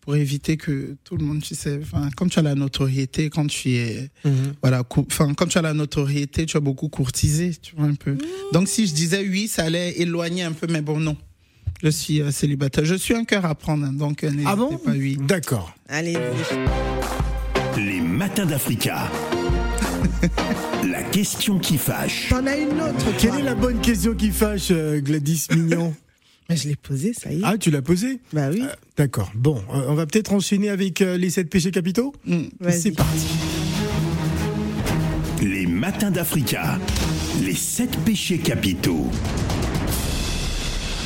pour 0.00 0.14
éviter 0.14 0.56
que 0.56 0.96
tout 1.02 1.16
le 1.16 1.24
monde, 1.24 1.42
tu 1.42 1.56
sais, 1.56 1.80
enfin, 1.82 2.08
quand 2.16 2.28
tu 2.28 2.38
as 2.38 2.42
la 2.42 2.54
notoriété, 2.54 3.30
quand 3.30 3.48
tu 3.48 3.70
es, 3.72 4.10
Mhm. 4.24 4.54
voilà, 4.62 4.84
enfin, 4.96 5.34
quand 5.34 5.46
tu 5.48 5.58
as 5.58 5.62
la 5.62 5.74
notoriété, 5.74 6.46
tu 6.46 6.56
as 6.56 6.60
beaucoup 6.60 6.88
courtisé, 6.88 7.50
tu 7.60 7.74
vois 7.74 7.86
un 7.86 7.94
peu. 7.96 8.16
Donc 8.52 8.68
si 8.68 8.86
je 8.86 8.94
disais 8.94 9.26
oui, 9.28 9.48
ça 9.48 9.64
allait 9.64 9.98
éloigner 10.00 10.44
un 10.44 10.52
peu, 10.52 10.68
mais 10.68 10.82
bon, 10.82 11.00
non. 11.00 11.16
Je 11.82 11.88
suis 11.88 12.20
euh, 12.20 12.30
célibataire. 12.30 12.84
Je 12.84 12.94
suis 12.94 13.14
un 13.14 13.24
cœur 13.24 13.44
à 13.44 13.54
prendre, 13.54 13.84
hein, 13.86 13.92
donc 13.92 14.24
euh, 14.24 14.30
n'hésitez 14.30 14.48
Ah 14.50 14.56
bon 14.56 14.76
pas, 14.78 14.90
oui. 14.92 15.16
D'accord. 15.20 15.74
Allez, 15.88 16.16
Les 17.76 18.00
matins 18.00 18.46
d'Africa. 18.46 19.08
La 20.88 21.02
question 21.02 21.58
qui 21.58 21.78
fâche. 21.78 22.28
t'en 22.30 22.46
as 22.46 22.56
une 22.56 22.80
autre. 22.80 23.04
Quelle 23.18 23.30
toi. 23.30 23.38
est 23.40 23.42
la 23.42 23.54
bonne 23.54 23.80
question 23.80 24.14
qui 24.14 24.30
fâche, 24.30 24.68
euh, 24.70 25.00
Gladys 25.00 25.46
Mignon 25.54 25.94
Mais 26.48 26.56
je 26.56 26.68
l'ai 26.68 26.76
posée, 26.76 27.12
ça 27.12 27.32
y 27.32 27.36
est. 27.38 27.44
Ah, 27.44 27.56
tu 27.56 27.70
l'as 27.70 27.80
posée 27.82 28.18
bah 28.32 28.48
oui. 28.50 28.64
D'accord. 28.96 29.30
Bon, 29.36 29.62
euh, 29.72 29.84
on 29.88 29.94
va 29.94 30.06
peut-être 30.06 30.32
enchaîner 30.32 30.68
avec 30.68 31.00
euh, 31.00 31.16
les 31.16 31.30
sept 31.30 31.48
péchés 31.48 31.70
capitaux. 31.70 32.12
Vas-y. 32.58 32.80
C'est 32.80 32.90
parti. 32.90 33.26
Les 35.42 35.66
matins 35.66 36.10
d'Africa. 36.10 36.78
Les 37.42 37.54
sept 37.54 37.96
péchés 38.04 38.38
capitaux. 38.38 39.08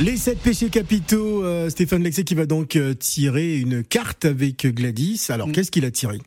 Les 0.02 0.16
sept 0.16 0.38
péchés 0.40 0.70
capitaux, 0.70 1.44
euh, 1.44 1.70
Stéphane 1.70 2.02
Lexé 2.02 2.24
qui 2.24 2.35
va 2.35 2.46
donc 2.46 2.74
euh, 2.74 2.94
tirer 2.94 3.59
une 3.59 3.85
carte 3.85 4.24
avec 4.24 4.66
Gladys. 4.66 5.26
Alors, 5.28 5.52
qu'est-ce 5.52 5.70
qu'il 5.70 5.85
a 5.85 5.90
tiré? 5.92 6.18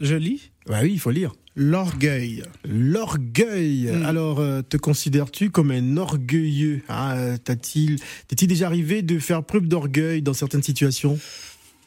Je 0.00 0.14
lis? 0.14 0.50
Bah 0.66 0.78
oui, 0.82 0.90
il 0.92 1.00
faut 1.00 1.10
lire. 1.10 1.34
l'orgueil. 1.56 2.44
L'orgueil. 2.64 3.90
Mm. 3.92 4.02
Alors, 4.04 4.38
euh, 4.38 4.62
te 4.62 4.76
considères-tu 4.76 5.50
comme 5.50 5.72
un 5.72 5.96
orgueilleux? 5.96 6.82
Ah, 6.88 7.16
euh, 7.16 7.36
T'as-t-il, 7.42 7.96
t'es-il 8.28 8.46
déjà 8.46 8.66
arrivé 8.66 9.02
de 9.02 9.18
faire 9.18 9.42
preuve 9.42 9.66
d'orgueil 9.66 10.22
dans 10.22 10.34
certaines 10.34 10.62
situations? 10.62 11.18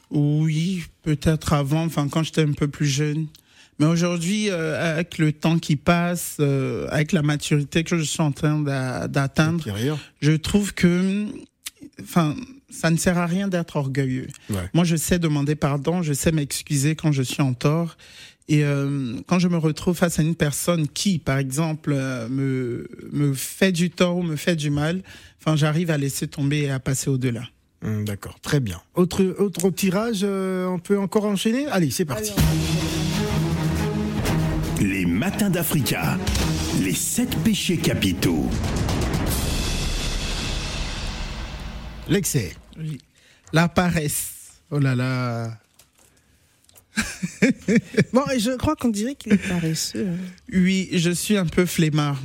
Oui, 0.10 0.84
peut-être 1.04 1.54
avant, 1.54 1.86
enfin 1.86 2.10
quand 2.10 2.22
j'étais 2.22 2.42
un 2.42 2.52
peu 2.52 2.68
plus 2.68 2.86
jeune. 2.88 3.28
Mais 3.82 3.88
aujourd'hui, 3.88 4.52
euh, 4.52 4.94
avec 4.94 5.18
le 5.18 5.32
temps 5.34 5.58
qui 5.58 5.76
passe, 5.76 6.38
euh, 6.40 6.88
avec 6.92 7.14
la 7.14 7.24
maturité 7.24 7.84
que 7.84 7.98
je 7.98 8.04
suis 8.04 8.22
en 8.22 8.32
train 8.32 8.60
d'a- 8.60 9.08
d'atteindre, 9.08 9.64
je 10.22 10.32
trouve 10.34 10.76
que, 10.76 11.26
enfin, 12.00 12.36
ça 12.70 12.92
ne 12.92 12.98
sert 12.98 13.18
à 13.18 13.26
rien 13.26 13.48
d'être 13.48 13.78
orgueilleux. 13.78 14.28
Ouais. 14.52 14.70
Moi, 14.76 14.84
je 14.84 14.96
sais 14.96 15.18
demander 15.18 15.56
pardon, 15.56 16.04
je 16.04 16.14
sais 16.14 16.32
m'excuser 16.32 16.96
quand 16.96 17.12
je 17.12 17.24
suis 17.24 17.42
en 17.42 17.54
tort. 17.56 17.98
Et 18.48 18.64
euh, 18.64 19.16
quand 19.28 19.40
je 19.40 19.48
me 19.48 19.58
retrouve 19.58 19.98
face 19.98 20.20
à 20.20 20.22
une 20.22 20.36
personne 20.36 20.88
qui, 20.88 21.18
par 21.18 21.40
exemple, 21.40 21.92
euh, 21.96 22.30
me, 22.30 22.88
me 23.12 23.34
fait 23.34 23.72
du 23.72 23.90
tort 23.90 24.18
ou 24.18 24.22
me 24.22 24.36
fait 24.36 24.56
du 24.56 24.70
mal, 24.70 25.02
enfin, 25.40 25.56
j'arrive 25.56 25.90
à 25.90 25.98
laisser 25.98 26.28
tomber 26.28 26.60
et 26.60 26.70
à 26.70 26.80
passer 26.80 27.10
au-delà. 27.10 27.44
Hum, 27.84 28.06
D'accord, 28.06 28.40
très 28.42 28.60
bien. 28.60 28.80
Autre, 28.94 29.24
autre 29.40 29.72
tirage, 29.72 30.20
euh, 30.22 30.68
on 30.68 30.78
peut 30.78 31.00
encore 31.00 31.26
enchaîner? 31.26 31.66
Allez, 31.66 31.90
c'est 31.90 32.06
parti. 32.06 32.32
Matins 35.22 35.52
d'Africa. 35.52 36.18
Les 36.82 36.96
sept 36.96 37.30
péchés 37.44 37.78
capitaux. 37.78 38.50
L'excès. 42.10 42.56
Oui. 42.80 42.98
La 43.54 43.70
paresse. 43.70 44.54
Oh 44.72 44.80
là 44.80 44.96
là. 44.96 45.60
Bon, 48.14 48.24
et 48.34 48.40
je 48.40 48.58
crois 48.58 48.76
qu'on 48.76 48.90
dirait 48.90 49.14
qu'il 49.14 49.34
est 49.34 49.48
paresseux. 49.48 50.08
hein. 50.08 50.18
Oui, 50.52 50.90
je 50.92 51.12
suis 51.12 51.38
un 51.38 51.46
peu 51.46 51.68
flemmard. 51.68 52.20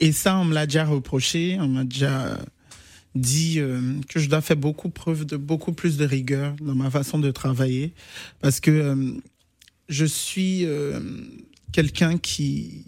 Et 0.00 0.12
ça, 0.12 0.38
on 0.38 0.46
me 0.46 0.54
l'a 0.54 0.64
déjà 0.64 0.86
reproché. 0.86 1.58
On 1.60 1.68
m'a 1.68 1.84
déjà 1.84 2.38
dit 3.14 3.56
euh, 3.58 4.00
que 4.08 4.18
je 4.18 4.30
dois 4.30 4.40
faire 4.40 4.56
beaucoup 4.56 4.88
preuve 4.88 5.26
de 5.26 5.36
beaucoup 5.36 5.74
plus 5.74 5.98
de 5.98 6.06
rigueur 6.06 6.56
dans 6.62 6.74
ma 6.74 6.90
façon 6.90 7.18
de 7.18 7.30
travailler. 7.30 7.92
Parce 8.40 8.58
que 8.58 8.70
euh, 8.70 9.12
je 9.90 10.06
suis 10.06 10.64
euh, 10.64 10.98
quelqu'un 11.72 12.18
qui, 12.18 12.84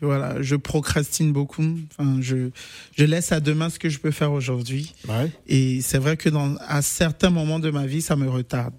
voilà, 0.00 0.40
je 0.42 0.56
procrastine 0.56 1.32
beaucoup. 1.32 1.64
Enfin, 1.90 2.18
je, 2.20 2.50
je 2.96 3.04
laisse 3.04 3.32
à 3.32 3.40
demain 3.40 3.70
ce 3.70 3.78
que 3.78 3.88
je 3.88 3.98
peux 3.98 4.10
faire 4.10 4.32
aujourd'hui. 4.32 4.94
Ouais. 5.08 5.30
Et 5.48 5.80
c'est 5.80 5.98
vrai 5.98 6.16
que 6.16 6.28
dans, 6.28 6.56
à 6.66 6.82
certains 6.82 7.30
moments 7.30 7.58
de 7.58 7.70
ma 7.70 7.86
vie, 7.86 8.02
ça 8.02 8.14
me 8.16 8.28
retarde. 8.28 8.74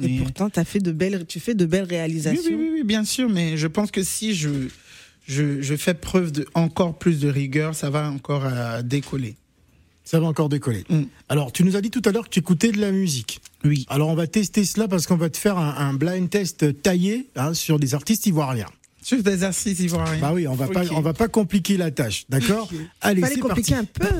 Et 0.00 0.08
Mais- 0.08 0.18
pourtant, 0.18 0.48
as 0.56 0.64
fait 0.64 0.78
de 0.78 0.92
belles, 0.92 1.26
tu 1.26 1.38
fais 1.40 1.54
de 1.54 1.66
belles 1.66 1.82
oui, 1.84 1.96
réalisations. 1.96 2.42
oui, 2.46 2.56
oui, 2.58 2.70
oui, 2.74 2.82
bien 2.84 3.04
sûr, 3.04 3.28
mais 3.28 3.56
je 3.58 3.66
pense 3.66 3.90
que 3.90 4.02
si 4.02 4.34
je, 4.34 4.48
je, 5.26 5.60
je 5.60 5.76
fais 5.76 5.94
preuve 5.94 6.32
de 6.32 6.46
encore 6.54 6.96
plus 6.98 7.20
de 7.20 7.28
rigueur, 7.28 7.74
ça 7.74 7.90
va 7.90 8.10
encore 8.10 8.44
euh, 8.46 8.80
décoller. 8.82 9.36
Ça 10.04 10.18
va 10.18 10.26
encore 10.26 10.48
décoller. 10.48 10.84
Mm. 10.88 11.02
Alors, 11.28 11.52
tu 11.52 11.62
nous 11.62 11.76
as 11.76 11.80
dit 11.80 11.90
tout 11.90 12.02
à 12.06 12.10
l'heure 12.12 12.24
que 12.24 12.30
tu 12.30 12.40
écoutais 12.40 12.72
de 12.72 12.80
la 12.80 12.90
musique. 12.90 13.40
Oui. 13.64 13.84
Alors, 13.88 14.08
on 14.08 14.14
va 14.14 14.26
tester 14.26 14.64
cela 14.64 14.88
parce 14.88 15.06
qu'on 15.06 15.16
va 15.16 15.28
te 15.30 15.36
faire 15.36 15.58
un, 15.58 15.76
un 15.76 15.92
blind 15.94 16.28
test 16.28 16.82
taillé 16.82 17.28
hein, 17.36 17.52
sur 17.54 17.78
des 17.78 17.94
artistes 17.94 18.26
ivoiriens. 18.26 18.66
Sur 19.02 19.22
des 19.22 19.32
exercices 19.32 19.80
ivoiriens. 19.80 20.20
Bah 20.20 20.30
oui, 20.32 20.46
on 20.46 20.54
va 20.54 20.68
pas, 20.68 20.82
on 20.92 21.00
va 21.00 21.12
pas 21.12 21.28
compliquer 21.28 21.76
la 21.76 21.90
tâche, 21.90 22.24
d'accord 22.28 22.68
Allez, 23.00 23.22
c'est 23.26 23.40
compliquer 23.40 23.74
parti. 23.74 23.74
un 23.74 23.84
peu. 23.84 24.14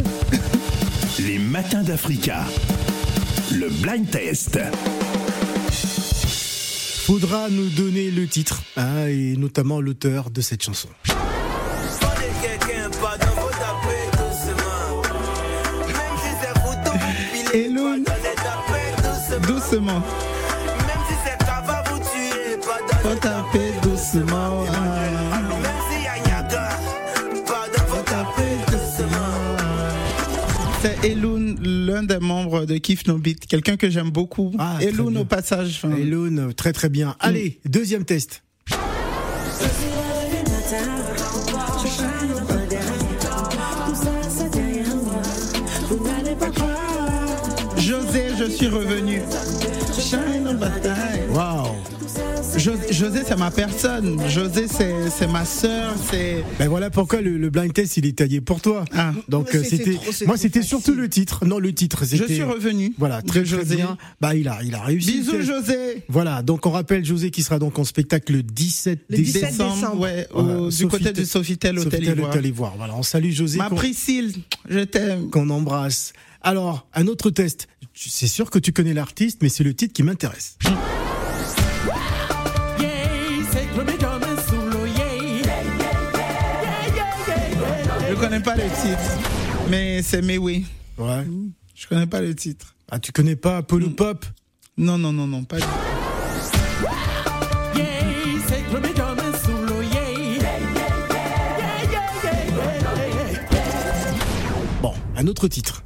Les 1.22 1.38
matins 1.38 1.82
d'Africa. 1.82 2.44
Le 3.52 3.68
blind 3.82 4.10
test. 4.10 4.58
Faudra 7.04 7.48
nous 7.50 7.68
donner 7.68 8.10
le 8.10 8.26
titre 8.26 8.62
hein, 8.76 9.06
et 9.06 9.36
notamment 9.36 9.80
l'auteur 9.80 10.30
de 10.30 10.40
cette 10.40 10.62
chanson. 10.62 10.88
Prenez 11.04 12.32
quelqu'un, 12.42 12.90
Faut 23.02 23.14
taper 23.16 23.72
doucement. 23.82 24.64
C'est 30.82 31.04
Eloun, 31.04 31.58
l'un 31.62 32.02
des 32.02 32.18
membres 32.18 32.64
de 32.64 32.76
Kif 32.78 33.06
No 33.06 33.16
Beat, 33.16 33.46
quelqu'un 33.46 33.76
que 33.76 33.88
j'aime 33.88 34.10
beaucoup. 34.10 34.52
Ah, 34.58 34.78
Eloun 34.80 35.16
au 35.16 35.24
passage. 35.24 35.80
enfin, 35.82 35.94
Elone, 35.96 36.52
très 36.54 36.72
très 36.72 36.88
bien. 36.88 37.14
Allez, 37.20 37.60
deuxième 37.64 38.04
test. 38.04 38.42
José, 47.78 48.26
je 48.38 48.44
suis 48.50 48.68
revenu. 48.68 48.91
José, 52.62 53.22
c'est 53.26 53.36
ma 53.38 53.50
personne. 53.50 54.20
José, 54.28 54.66
c'est 54.68 55.26
ma 55.26 55.44
sœur. 55.44 55.94
C'est 56.10 56.44
Ben 56.58 56.68
voilà 56.68 56.90
pourquoi 56.90 57.20
le, 57.20 57.36
le 57.36 57.50
blind 57.50 57.72
test 57.72 57.96
il 57.96 58.06
est 58.06 58.16
taillé 58.18 58.40
pour 58.40 58.60
toi. 58.60 58.84
Ah. 58.94 59.12
Donc 59.28 59.54
euh, 59.54 59.64
c'était 59.64 59.98
moi 60.26 60.36
c'était 60.36 60.62
surtout 60.62 60.94
le 60.94 61.08
titre. 61.08 61.44
Non, 61.44 61.58
le 61.58 61.72
titre 61.72 62.04
je 62.04 62.24
suis 62.24 62.42
revenu. 62.42 62.94
Voilà, 62.98 63.20
très, 63.22 63.42
très 63.42 63.58
José. 63.58 63.76
bien. 63.76 63.96
Bah 64.20 64.34
il 64.34 64.46
a 64.48 64.62
il 64.62 64.74
a 64.74 64.82
réussi. 64.82 65.18
Bisous. 65.20 65.42
José. 65.42 66.04
Voilà, 66.08 66.42
donc 66.42 66.64
on 66.66 66.70
rappelle 66.70 67.04
José 67.04 67.30
qui 67.30 67.42
sera 67.42 67.58
donc 67.58 67.78
en 67.78 67.84
spectacle 67.84 68.32
le 68.32 68.42
17 68.42 69.00
Le 69.10 69.16
17 69.16 69.42
décembre. 69.50 69.74
décembre. 69.74 70.00
ouais, 70.00 70.26
Voilà, 70.32 70.58
au- 70.60 70.70
du 70.70 70.86
côté 70.86 71.12
du 71.12 71.24
Sofitel 71.26 71.78
Hôtel 71.78 71.92
Sofitel 71.92 72.16
Ivoire. 72.18 72.30
Hôtel 72.30 72.46
Ivoire. 72.46 72.74
Voilà, 72.76 72.94
on 72.96 73.02
salue 73.02 73.30
José 73.32 73.58
Ma 73.58 73.70
Priscille, 73.70 74.32
je 74.68 74.80
t'aime. 74.80 75.30
qu'on 75.30 75.50
embrasse. 75.50 76.12
Alors, 76.42 76.86
un 76.94 77.06
autre 77.06 77.30
test. 77.30 77.66
Tu- 77.94 78.08
C'est 78.08 78.26
sûr 78.26 78.50
que 78.50 78.58
tu 78.58 78.72
connais 78.72 78.94
l'artiste, 78.94 79.40
mais 79.42 79.48
c'est 79.48 79.64
le 79.64 79.74
titre 79.74 79.92
qui 79.92 80.02
m'intéresse. 80.02 80.56
Pas 88.42 88.56
le 88.56 88.64
titre, 88.64 89.18
mais 89.70 90.02
c'est 90.02 90.22
mais 90.22 90.38
oui. 90.38 90.66
Ouais. 90.98 91.24
Je 91.74 91.86
connais 91.86 92.06
pas 92.06 92.20
le 92.20 92.34
titre. 92.34 92.74
Ah, 92.90 92.98
tu 92.98 93.12
connais 93.12 93.36
pas 93.36 93.62
Polo 93.62 93.90
Pop? 93.90 94.24
Non, 94.76 94.98
non, 94.98 95.12
non, 95.12 95.26
non, 95.26 95.44
pas 95.44 95.56
du 95.56 95.62
tout. 95.62 95.68
Bon, 104.80 104.94
un 105.16 105.26
autre 105.26 105.48
titre. 105.48 105.82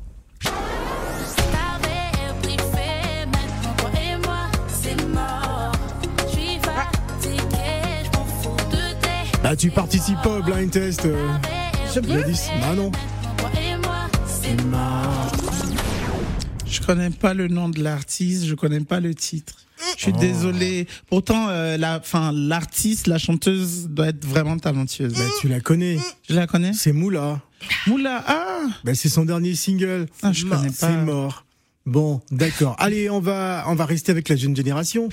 Bah, 9.42 9.54
tu 9.54 9.70
participes 9.70 10.20
pas 10.22 10.38
au 10.38 10.42
blind 10.42 10.70
test. 10.70 11.04
euh, 11.04 11.28
Je 11.97 12.61
Bah 12.61 12.74
non. 12.76 12.92
Connais 16.86 17.11
pas 17.11 17.34
le 17.34 17.49
nom 17.49 17.68
de 17.68 17.82
l'artiste, 17.82 18.44
je 18.47 18.55
connais 18.55 18.78
pas 18.78 19.01
le 19.01 19.12
titre. 19.12 19.55
Je 19.97 20.03
suis 20.03 20.12
Oh. 20.14 20.20
désolé. 20.20 20.86
Pourtant, 21.09 21.49
euh, 21.49 21.76
la, 21.76 21.99
enfin, 21.99 22.30
l'artiste, 22.32 23.09
la 23.09 23.18
chanteuse 23.18 23.88
doit 23.88 24.09
être 24.09 24.24
vraiment 24.24 24.57
talentueuse. 24.57 25.14
Bah, 25.14 25.24
tu 25.40 25.49
la 25.49 25.59
connais. 25.59 25.99
Je 26.28 26.34
la 26.34 26.47
connais? 26.47 26.72
C'est 26.74 26.92
Moula. 26.92 27.40
Moula, 27.88 28.22
ah, 28.28 28.61
Bah, 28.84 28.94
c'est 28.94 29.09
son 29.09 29.24
dernier 29.24 29.57
single. 29.57 30.07
Ah, 30.22 30.32
je 30.32 30.44
connais 30.44 30.68
pas. 30.68 30.74
C'est 30.74 30.97
mort. 30.97 31.44
Bon, 31.86 32.20
d'accord. 32.30 32.76
Allez, 32.78 33.11
on 33.11 33.18
va, 33.20 33.64
on 33.66 33.74
va 33.74 33.84
rester 33.84 34.12
avec 34.12 34.28
la 34.28 34.36
jeune 34.36 34.55
génération. 34.55 35.09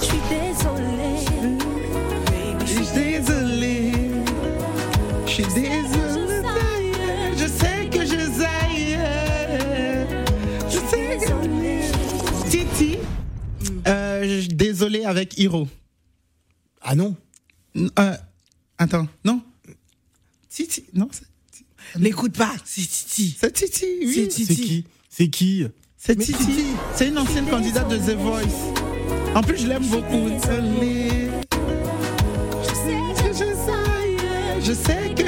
Je 0.00 0.47
avec 15.08 15.38
Hiro. 15.38 15.66
Ah 16.82 16.94
non 16.94 17.16
Euh, 17.76 18.16
attends, 18.78 19.08
non. 19.24 19.42
Titi, 20.48 20.84
non, 20.94 21.08
L'écoute 21.96 22.36
pas, 22.36 22.52
c'est 22.64 22.82
Titi. 22.82 23.36
c'est 23.40 23.52
Titi, 23.52 23.86
oui. 24.02 24.14
C'est 24.14 24.28
Titi. 24.28 24.46
C'est 24.46 24.62
qui? 24.62 24.84
C'est 25.08 25.28
qui? 25.28 25.66
C'est 25.96 26.16
Titi. 26.16 26.64
C'est 26.94 27.08
une 27.08 27.18
ancienne 27.18 27.46
candidate 27.46 27.88
de 27.88 27.96
The 27.96 28.16
Voice. 28.16 28.44
En 29.34 29.42
plus, 29.42 29.58
je 29.58 29.66
l'aime 29.66 29.86
beaucoup. 29.86 30.28
Je 30.28 30.40
sais 32.74 32.98
que. 33.16 34.60
Je 34.60 34.72
sais 34.74 35.14
que 35.14 35.27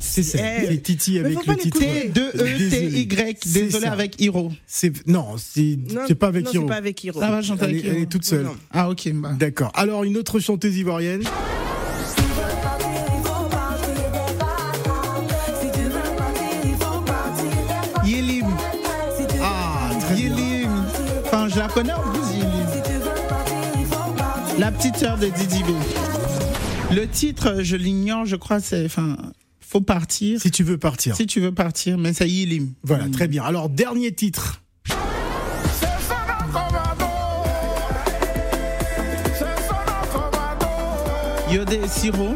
C'est 0.00 0.22
non 0.22 0.28
ça. 0.28 0.38
Elle. 0.38 0.68
C'est 0.68 0.82
Titi 0.82 1.18
avec 1.18 1.46
le 1.46 1.56
titre. 1.56 1.78
T-2-E-T-Y. 1.78 3.36
C'est 3.44 3.62
Désolé 3.64 3.86
avec 3.86 4.20
Hiro. 4.20 4.52
Non, 5.06 5.36
c'est 5.36 5.76
Non, 5.88 6.06
pas 6.14 6.28
avec 6.28 6.44
non, 6.46 6.52
Hiro. 6.52 6.64
c'est 6.64 6.68
pas 6.68 6.76
avec 6.76 7.04
Hiro. 7.04 7.20
Ça 7.20 7.30
va 7.30 7.40
Elle 7.40 7.64
avec 7.64 7.84
est, 7.84 7.88
elle 7.88 7.96
est 7.98 8.06
toute 8.06 8.24
seule. 8.24 8.44
Non. 8.44 8.56
Ah, 8.72 8.88
ok. 8.90 9.10
bah. 9.14 9.32
D'accord. 9.38 9.72
Alors 9.74 10.04
une 10.04 10.16
autre 10.16 10.38
chanteuse 10.40 10.76
ivoirienne. 10.76 11.22
Yelim. 18.04 18.46
Ah, 19.42 19.90
très. 20.14 20.68
Enfin, 21.24 21.48
je 21.48 21.58
la 21.58 21.68
connais 21.68 21.92
en 21.92 22.02
plus, 22.02 22.36
Yelim. 22.36 22.66
La 24.58 24.72
petite 24.72 24.96
sœur 24.96 25.18
de 25.18 25.26
Didi 25.26 25.62
B. 25.62 25.66
Le 26.94 27.06
titre, 27.06 27.56
je 27.62 27.76
l'ignore, 27.76 28.24
je 28.24 28.36
crois, 28.36 28.60
c'est. 28.60 28.84
Enfin, 28.86 29.16
faut 29.68 29.80
partir. 29.82 30.40
Si 30.40 30.50
tu 30.50 30.62
veux 30.62 30.78
partir. 30.78 31.14
Si 31.14 31.26
tu 31.26 31.40
veux 31.40 31.52
partir, 31.52 31.98
mais 31.98 32.14
c'est 32.14 32.28
Yelim. 32.28 32.72
Voilà, 32.82 33.08
très 33.10 33.28
bien. 33.28 33.44
Alors 33.44 33.68
dernier 33.68 34.12
titre. 34.12 34.62
Yodé 41.50 41.80
Siro. 41.86 42.28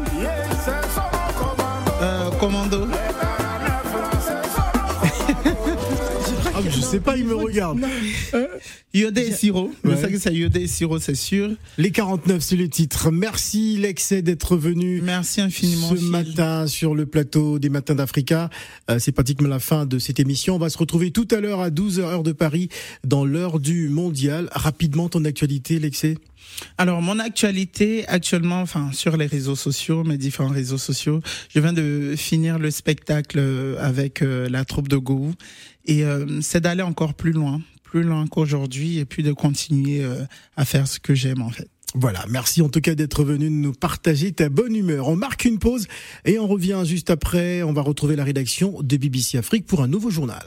Euh, 2.01 2.31
commando. 2.39 2.87
Je 6.75 6.81
sais 6.81 6.99
pas, 6.99 7.17
il 7.17 7.25
me 7.25 7.35
regarde. 7.35 7.79
Yodé 8.93 9.21
et 9.21 9.31
Siro. 9.31 9.71
Que 9.83 10.19
c'est 10.19 10.33
Yodé 10.33 10.61
et 10.61 10.67
Siro, 10.67 10.99
c'est 10.99 11.15
sûr. 11.15 11.49
Les 11.77 11.91
49, 11.91 12.41
c'est 12.41 12.55
le 12.55 12.69
titre. 12.69 13.09
Merci 13.11 13.77
Lexé 13.77 14.21
d'être 14.21 14.55
venu. 14.55 15.01
Merci 15.01 15.41
infiniment. 15.41 15.89
ce 15.89 15.95
Phil. 15.95 16.09
matin 16.09 16.67
sur 16.67 16.93
le 16.93 17.05
plateau 17.05 17.57
des 17.57 17.69
Matins 17.69 17.95
d'Africa. 17.95 18.49
Euh, 18.91 18.99
c'est 18.99 19.11
pratiquement 19.11 19.47
la 19.47 19.59
fin 19.59 19.85
de 19.85 19.97
cette 19.97 20.19
émission. 20.19 20.55
On 20.55 20.59
va 20.59 20.69
se 20.69 20.77
retrouver 20.77 21.11
tout 21.11 21.27
à 21.31 21.39
l'heure 21.39 21.61
à 21.61 21.69
12h 21.69 22.01
heure 22.01 22.23
de 22.23 22.31
Paris 22.31 22.69
dans 23.03 23.25
l'heure 23.25 23.59
du 23.59 23.89
mondial. 23.89 24.49
Rapidement 24.51 25.09
ton 25.09 25.25
actualité, 25.25 25.79
Lexé. 25.79 26.17
Alors, 26.77 27.01
mon 27.01 27.19
actualité 27.19 28.07
actuellement, 28.07 28.61
enfin, 28.61 28.91
sur 28.93 29.17
les 29.17 29.25
réseaux 29.25 29.55
sociaux, 29.55 30.03
mes 30.03 30.17
différents 30.17 30.49
réseaux 30.49 30.77
sociaux, 30.77 31.21
je 31.53 31.59
viens 31.59 31.73
de 31.73 32.15
finir 32.17 32.59
le 32.59 32.71
spectacle 32.71 33.37
euh, 33.39 33.75
avec 33.79 34.21
euh, 34.21 34.49
la 34.49 34.65
troupe 34.65 34.87
de 34.87 34.97
Go. 34.97 35.31
Et 35.85 36.03
euh, 36.03 36.41
c'est 36.41 36.61
d'aller 36.61 36.83
encore 36.83 37.13
plus 37.13 37.31
loin, 37.31 37.61
plus 37.83 38.03
loin 38.03 38.27
qu'aujourd'hui, 38.27 38.99
et 38.99 39.05
puis 39.05 39.23
de 39.23 39.33
continuer 39.33 40.03
euh, 40.03 40.23
à 40.55 40.65
faire 40.65 40.87
ce 40.87 40.99
que 40.99 41.13
j'aime, 41.13 41.41
en 41.41 41.49
fait. 41.49 41.69
Voilà, 41.95 42.25
merci 42.27 42.63
en 42.63 42.69
tout 42.69 42.81
cas 42.81 42.95
d'être 42.95 43.23
venu 43.23 43.51
nous 43.51 43.71
partager 43.71 44.31
ta 44.31 44.49
bonne 44.49 44.75
humeur. 44.75 45.09
On 45.09 45.15
marque 45.15 45.45
une 45.45 45.59
pause 45.59 45.87
et 46.25 46.39
on 46.39 46.47
revient 46.47 46.81
juste 46.85 47.11
après. 47.11 47.61
On 47.61 47.71
va 47.71 47.83
retrouver 47.83 48.15
la 48.15 48.23
rédaction 48.23 48.81
de 48.81 48.97
BBC 48.97 49.37
Afrique 49.37 49.67
pour 49.67 49.83
un 49.83 49.87
nouveau 49.87 50.09
journal. 50.09 50.43